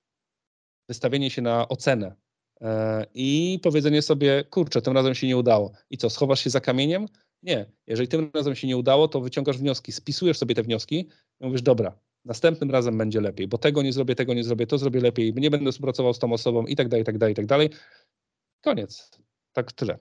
[0.90, 2.16] wystawienie się na ocenę
[2.62, 5.72] e, i powiedzenie sobie, kurczę, tym razem się nie udało.
[5.90, 7.08] I co, schowasz się za kamieniem?
[7.44, 7.72] Nie.
[7.88, 11.62] Jeżeli tym razem się nie udało, to wyciągasz wnioski, spisujesz sobie te wnioski i mówisz,
[11.62, 15.34] dobra, następnym razem będzie lepiej, bo tego nie zrobię, tego nie zrobię, to zrobię lepiej,
[15.34, 17.70] nie będę współpracował z tą osobą i tak dalej, i tak dalej, i tak dalej.
[18.62, 19.12] Koniec.
[19.54, 20.00] Tak tyle.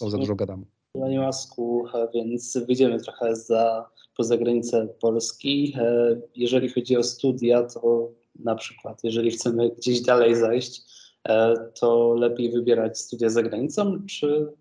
[0.00, 0.66] O, za dużo gadam.
[0.92, 1.84] Panie Masku,
[2.14, 5.74] więc wyjdziemy trochę za, poza granicę Polski.
[5.78, 10.82] E, jeżeli chodzi o studia, to na przykład, jeżeli chcemy gdzieś dalej zajść,
[11.28, 14.52] e, to lepiej wybierać studia za granicą, czy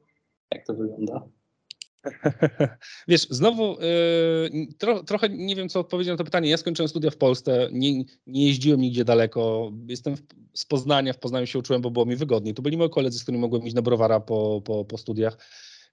[0.51, 1.23] jak to wygląda?
[3.07, 3.77] Wiesz, znowu
[4.77, 6.49] tro, trochę nie wiem, co odpowiedzieć na to pytanie.
[6.49, 9.71] Ja skończyłem studia w Polsce, nie, nie jeździłem nigdzie daleko.
[9.87, 10.21] Jestem w,
[10.53, 12.53] z Poznania, w Poznaniu się uczyłem, bo było mi wygodniej.
[12.53, 15.37] To byli moi koledzy, z którymi mogłem iść na browara po, po, po studiach.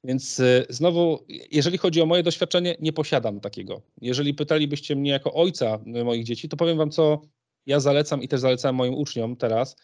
[0.06, 1.18] Więc y, znowu,
[1.50, 3.82] jeżeli chodzi o moje doświadczenie, nie posiadam takiego.
[4.00, 7.20] Jeżeli pytalibyście mnie jako ojca moich dzieci, to powiem wam, co
[7.66, 9.76] ja zalecam i też zalecam moim uczniom teraz.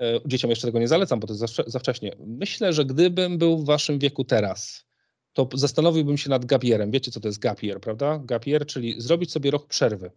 [0.00, 2.16] Y, dzieciom jeszcze tego nie zalecam, bo to jest za wcześnie.
[2.26, 4.84] Myślę, że gdybym był w waszym wieku teraz,
[5.32, 6.90] to zastanowiłbym się nad gapierem.
[6.90, 8.20] Wiecie, co to jest gapier, prawda?
[8.24, 10.10] Gapier, czyli zrobić sobie rok przerwy.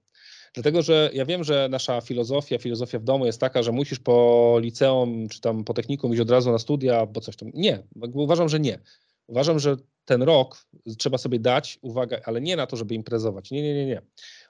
[0.53, 4.57] Dlatego, że ja wiem, że nasza filozofia, filozofia w domu jest taka, że musisz po
[4.61, 7.51] liceum czy tam po technikum iść od razu na studia, bo coś tam.
[7.53, 7.83] Nie,
[8.13, 8.79] uważam, że nie.
[9.27, 10.65] Uważam, że ten rok
[10.97, 13.51] trzeba sobie dać uwagę, ale nie na to, żeby imprezować.
[13.51, 14.01] Nie, nie, nie, nie.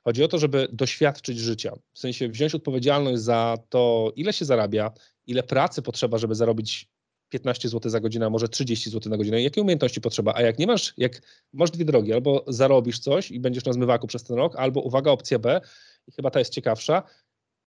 [0.03, 1.71] Chodzi o to, żeby doświadczyć życia.
[1.93, 4.91] W sensie wziąć odpowiedzialność za to, ile się zarabia,
[5.28, 6.89] ile pracy potrzeba, żeby zarobić
[7.30, 10.59] 15 zł za godzinę, a może 30 zł na godzinę, jakie umiejętności potrzeba, a jak
[10.59, 11.21] nie masz, jak
[11.53, 15.11] masz dwie drogi, albo zarobisz coś i będziesz na zmywaku przez ten rok, albo uwaga,
[15.11, 15.61] opcja B,
[16.07, 17.03] i chyba ta jest ciekawsza,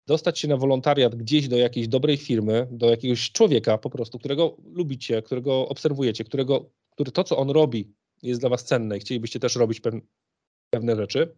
[0.06, 4.56] dostać się na wolontariat gdzieś do jakiejś dobrej firmy, do jakiegoś człowieka po prostu, którego
[4.72, 9.40] lubicie, którego obserwujecie, którego który to, co on robi, jest dla was cenne i chcielibyście
[9.40, 9.80] też robić
[10.70, 11.36] pewne rzeczy,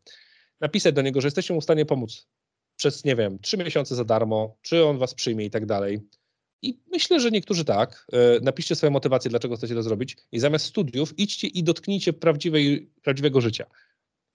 [0.61, 2.29] napisać do niego, że jesteście mu w stanie pomóc
[2.77, 6.01] przez, nie wiem, trzy miesiące za darmo, czy on was przyjmie i tak dalej.
[6.63, 8.07] I myślę, że niektórzy tak.
[8.13, 12.91] E, napiszcie swoją motywację, dlaczego chcecie to zrobić i zamiast studiów idźcie i dotknijcie prawdziwej,
[13.03, 13.67] prawdziwego życia.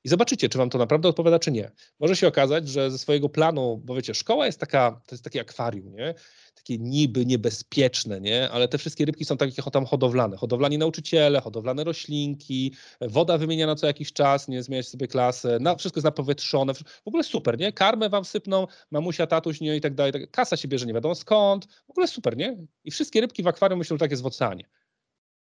[0.04, 1.72] I zobaczycie, czy wam to naprawdę odpowiada, czy nie.
[2.00, 5.42] Może się okazać, że ze swojego planu, bo wiecie, szkoła jest taka, to jest takie
[5.42, 6.16] akwarium, nie?
[6.56, 8.50] takie niby niebezpieczne, nie?
[8.50, 10.38] ale te wszystkie rybki są takie tam hodowlane.
[10.38, 15.98] Hodowlani nauczyciele, hodowlane roślinki, woda wymieniana co jakiś czas, nie zmieniać sobie klasę, na, wszystko
[16.00, 17.74] jest napowietrzone, w ogóle super, nie?
[17.74, 19.78] Karmę wam sypną, mamusia, tatuś, nie?
[19.78, 20.14] I tak dalej.
[20.14, 22.58] Tak, kasa się bierze nie wiadomo skąd, w ogóle super, nie?
[22.84, 24.70] I wszystkie rybki w akwarium myślą, że tak jest w oceanie.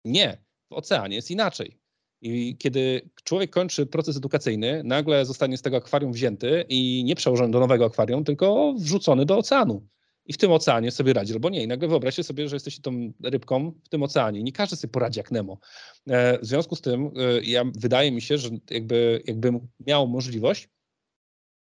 [0.05, 1.78] Nie, w oceanie jest inaczej.
[2.21, 7.51] I kiedy człowiek kończy proces edukacyjny, nagle zostanie z tego akwarium wzięty i nie przełożony
[7.51, 9.87] do nowego akwarium, tylko wrzucony do oceanu
[10.29, 11.63] i w tym oceanie sobie radzi, albo nie.
[11.63, 14.43] I nagle wyobraźcie sobie, że jesteście tą rybką w tym oceanie.
[14.43, 15.59] Nie każdy sobie poradzi jak Nemo.
[16.07, 20.69] E, w związku z tym, e, ja, wydaje mi się, że jakby, jakbym miał możliwość,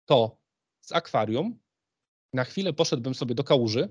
[0.04, 0.38] to
[0.80, 1.58] z akwarium
[2.32, 3.88] na chwilę poszedłbym sobie do kałuży.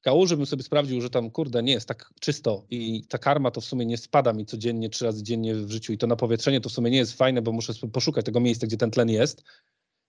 [0.00, 3.60] Kałuży bym sobie sprawdził, że tam, kurde, nie jest tak czysto i ta karma to
[3.60, 6.68] w sumie nie spada mi codziennie, trzy razy dziennie w życiu i to napowietrzenie to
[6.68, 9.44] w sumie nie jest fajne, bo muszę poszukać tego miejsca, gdzie ten tlen jest.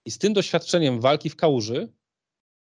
[0.05, 1.93] I z tym doświadczeniem walki w kałuży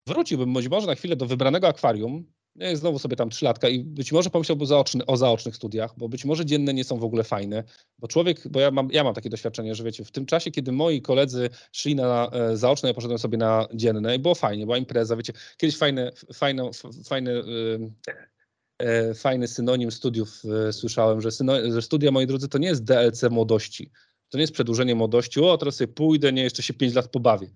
[0.07, 4.13] wróciłbym być może na chwilę do wybranego akwarium, nie, znowu sobie tam trzylatka i być
[4.13, 7.65] może pomyślałby zaoczny, o zaocznych studiach, bo być może dzienne nie są w ogóle fajne,
[7.99, 10.73] bo człowiek, bo ja mam, ja mam takie doświadczenie, że wiecie, w tym czasie, kiedy
[10.73, 14.79] moi koledzy szli na e, zaoczne, ja poszedłem sobie na dzienne i było fajnie, była
[14.79, 16.71] impreza, wiecie, kiedyś fajne, fajne,
[17.05, 17.33] fajne
[18.79, 22.85] e, fajny synonim studiów e, słyszałem, że, syno, że studia, moi drodzy, to nie jest
[22.85, 23.91] DLC młodości,
[24.29, 27.51] to nie jest przedłużenie młodości, o teraz sobie pójdę, nie, jeszcze się pięć lat pobawię.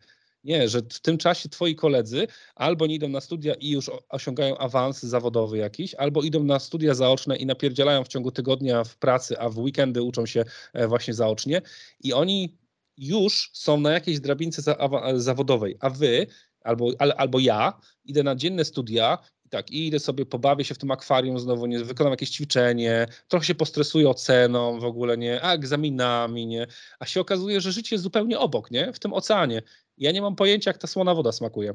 [0.44, 4.58] Nie, że w tym czasie twoi koledzy albo nie idą na studia i już osiągają
[4.58, 9.38] awans zawodowy jakiś, albo idą na studia zaoczne i napierdzielają w ciągu tygodnia w pracy,
[9.38, 11.62] a w weekendy uczą się e, właśnie zaocznie
[12.00, 12.58] i oni
[12.96, 16.26] już są na jakiejś drabince awa- zawodowej, a wy
[16.60, 19.18] albo, al, albo ja idę na dzienne studia
[19.50, 23.46] tak, i idę sobie, pobawię się w tym akwarium znowu, nie, wykonam jakieś ćwiczenie, trochę
[23.46, 26.66] się postresuję oceną w ogóle, nie, a egzaminami, nie,
[26.98, 29.62] a się okazuje, że życie jest zupełnie obok, nie, w tym oceanie.
[29.98, 31.74] Ja nie mam pojęcia, jak ta słona woda smakuje.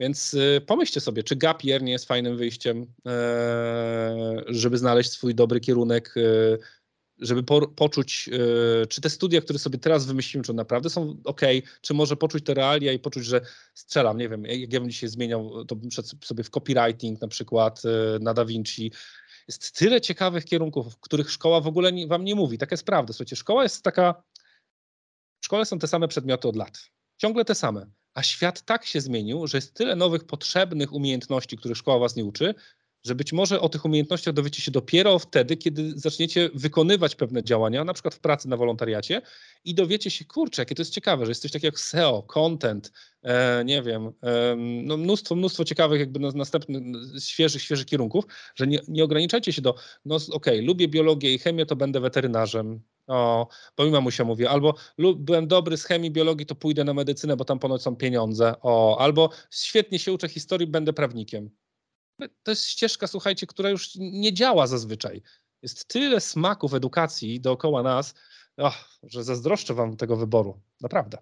[0.00, 5.34] Więc y, pomyślcie sobie, czy gap year nie jest fajnym wyjściem, e, żeby znaleźć swój
[5.34, 6.58] dobry kierunek, e,
[7.18, 11.40] żeby po, poczuć, e, czy te studia, które sobie teraz wymyśliłem, czy naprawdę są ok,
[11.80, 13.40] czy może poczuć te realia i poczuć, że
[13.74, 15.90] strzelam, nie wiem, jak ja bym dzisiaj zmieniał, to bym
[16.24, 17.82] sobie w copywriting na przykład
[18.20, 18.92] na Da Vinci.
[19.48, 22.58] Jest tyle ciekawych kierunków, których szkoła w ogóle nie, wam nie mówi.
[22.58, 23.12] Taka jest prawda.
[23.12, 24.22] Słuchajcie, szkoła jest taka,
[25.40, 26.90] w szkole są te same przedmioty od lat.
[27.20, 27.86] Ciągle te same.
[28.14, 32.24] A świat tak się zmienił, że jest tyle nowych potrzebnych umiejętności, których szkoła was nie
[32.24, 32.54] uczy,
[33.04, 37.84] że być może o tych umiejętnościach dowiecie się dopiero wtedy, kiedy zaczniecie wykonywać pewne działania,
[37.84, 39.22] na przykład w pracy na wolontariacie
[39.64, 42.92] i dowiecie się, kurczę, jakie to jest ciekawe, że jest coś takiego jak SEO, content,
[43.22, 46.82] e, nie wiem, e, no mnóstwo, mnóstwo ciekawych jakby na- następnych,
[47.22, 51.66] świeżych, świeżych kierunków, że nie, nie ograniczajcie się do, no okej, lubię biologię i chemię,
[51.66, 52.80] to będę weterynarzem,
[53.10, 54.74] o, bo mi mamusia mówi, albo
[55.16, 58.98] byłem dobry z chemii, biologii, to pójdę na medycynę, bo tam ponoć są pieniądze, o,
[59.00, 61.50] albo świetnie się uczę historii, będę prawnikiem.
[62.42, 65.22] To jest ścieżka, słuchajcie, która już nie działa zazwyczaj.
[65.62, 68.14] Jest tyle smaków edukacji dookoła nas,
[69.02, 70.60] że zazdroszczę wam tego wyboru.
[70.80, 71.18] Naprawdę.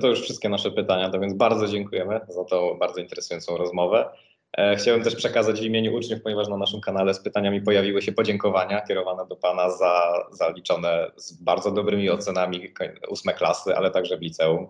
[0.00, 4.10] To już wszystkie nasze pytania, to więc bardzo dziękujemy za tą bardzo interesującą rozmowę.
[4.56, 8.12] E, Chciałem też przekazać w imieniu uczniów, ponieważ na naszym kanale z pytaniami pojawiły się
[8.12, 12.74] podziękowania kierowane do Pana za zaliczone z bardzo dobrymi ocenami
[13.08, 14.68] ósme klasy, ale także w liceum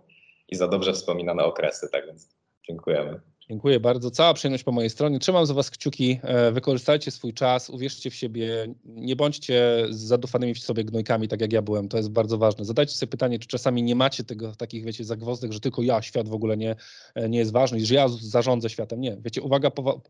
[0.49, 2.29] i za dobrze wspominane okresy, tak więc
[2.69, 3.21] dziękujemy.
[3.49, 4.11] Dziękuję bardzo.
[4.11, 5.19] Cała przyjemność po mojej stronie.
[5.19, 6.19] Trzymam za Was kciuki.
[6.23, 8.75] E, Wykorzystajcie swój czas, uwierzcie w siebie.
[8.85, 11.89] Nie bądźcie zadufanymi w sobie gnojkami, tak jak ja byłem.
[11.89, 12.65] To jest bardzo ważne.
[12.65, 16.29] Zadajcie sobie pytanie, czy czasami nie macie tego takich, wiecie, zagwozdek, że tylko ja, świat
[16.29, 16.77] w ogóle nie,
[17.15, 19.01] e, nie jest ważny i że ja zarządzę światem.
[19.01, 19.17] Nie.
[19.21, 20.01] Wiecie, uwaga, powa-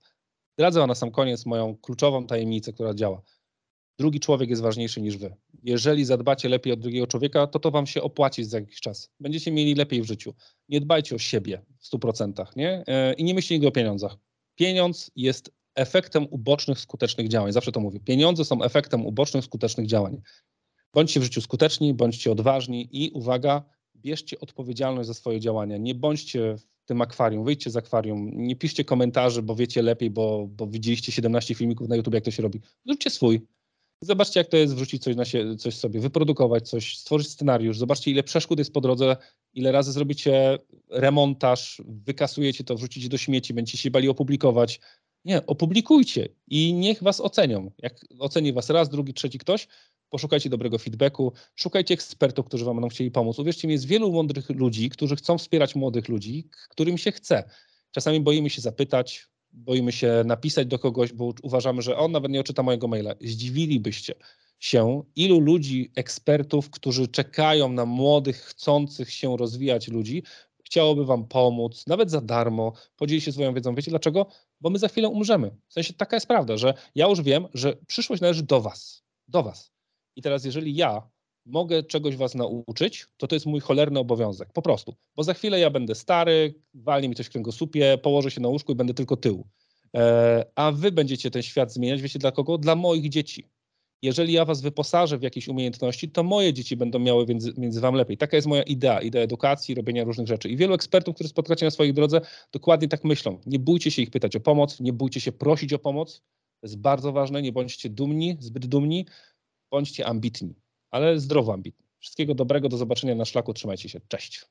[0.59, 3.23] wam na sam koniec moją kluczową tajemnicę, która działa.
[3.99, 5.37] Drugi człowiek jest ważniejszy niż wy.
[5.63, 9.11] Jeżeli zadbacie lepiej o drugiego człowieka, to to wam się opłaci za jakiś czas.
[9.21, 10.35] Będziecie mieli lepiej w życiu.
[10.69, 12.85] Nie dbajcie o siebie w 100%, nie?
[12.87, 14.17] E, I nie myślcie o pieniądzach.
[14.55, 17.53] Pieniądz jest efektem ubocznych, skutecznych działań.
[17.53, 18.01] Zawsze to mówię.
[18.01, 20.23] Pieniądze są efektem ubocznych, skutecznych działań.
[20.95, 23.65] Bądźcie w życiu skuteczni, bądźcie odważni i uwaga,
[23.97, 25.77] bierzcie odpowiedzialność za swoje działania.
[25.77, 30.47] Nie bądźcie w tym akwarium, wyjdźcie z akwarium, nie piszcie komentarzy, bo wiecie lepiej, bo,
[30.51, 32.61] bo widzieliście 17 filmików na YouTube, jak to się robi.
[32.87, 33.47] Zróbcie swój.
[34.01, 37.79] Zobaczcie, jak to jest wrzucić coś, na sie, coś sobie, wyprodukować coś, stworzyć scenariusz.
[37.79, 39.17] Zobaczcie, ile przeszkód jest po drodze,
[39.55, 40.59] ile razy zrobicie
[40.91, 44.81] remontaż, wykasujecie to, wrzucicie do śmieci, będziecie się bali opublikować.
[45.25, 47.71] Nie, opublikujcie i niech was ocenią.
[47.79, 49.69] Jak oceni was raz, drugi, trzeci ktoś,
[50.11, 53.39] poszukajcie dobrego feedbacku, szukajcie ekspertów, którzy wam będą chcieli pomóc.
[53.39, 57.45] Uwierzcie mi, jest wielu mądrych ludzi, którzy chcą wspierać młodych ludzi, którym się chce.
[57.91, 62.41] Czasami boimy się zapytać, boimy się napisać do kogoś, bo uważamy, że on nawet nie
[62.41, 63.15] odczyta mojego maila.
[63.21, 64.15] Zdziwilibyście
[64.59, 70.23] się, ilu ludzi, ekspertów, którzy czekają na młodych, chcących się rozwijać ludzi,
[70.65, 73.75] chciałoby wam pomóc, nawet za darmo, podzielić się swoją wiedzą.
[73.75, 74.27] Wiecie dlaczego?
[74.61, 75.57] Bo my za chwilę umrzemy.
[75.69, 79.03] W sensie taka jest prawda, że ja już wiem, że przyszłość należy do was.
[79.29, 79.73] Do was.
[80.17, 81.11] I teraz, jeżeli ja
[81.47, 84.53] mogę czegoś was nauczyć, to to jest mój cholerny obowiązek.
[84.53, 84.95] Po prostu.
[85.17, 88.73] Bo za chwilę ja będę stary, walnie mi coś w kręgosłupie, położę się na łóżku
[88.73, 89.47] i będę tylko tył.
[89.97, 92.59] E, a wy będziecie ten świat zmieniać, wiecie dla kogo?
[92.59, 93.49] Dla moich dzieci.
[94.03, 97.95] Jeżeli ja was wyposażę w jakieś umiejętności, to moje dzieci będą miały między, między wam
[97.95, 98.17] lepiej.
[98.17, 100.49] Taka jest moja idea, idea edukacji, robienia różnych rzeczy.
[100.49, 102.21] I wielu ekspertów, których spotkacie na swojej drodze,
[102.53, 103.41] dokładnie tak myślą.
[103.47, 106.23] Nie bójcie się ich pytać o pomoc, nie bójcie się prosić o pomoc.
[106.61, 107.43] To jest bardzo ważne.
[107.43, 109.07] Nie bądźcie dumni, zbyt dumni,
[109.71, 110.55] bądźcie ambitni,
[110.91, 111.87] ale zdrowo ambitni.
[111.99, 113.55] Wszystkiego dobrego, do zobaczenia na szlaku.
[113.55, 114.01] Trzymajcie się.
[114.09, 114.45] Cześć.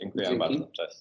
[0.00, 0.38] Dziękujemy Dzięki.
[0.38, 0.66] bardzo.
[0.72, 0.96] Cześć.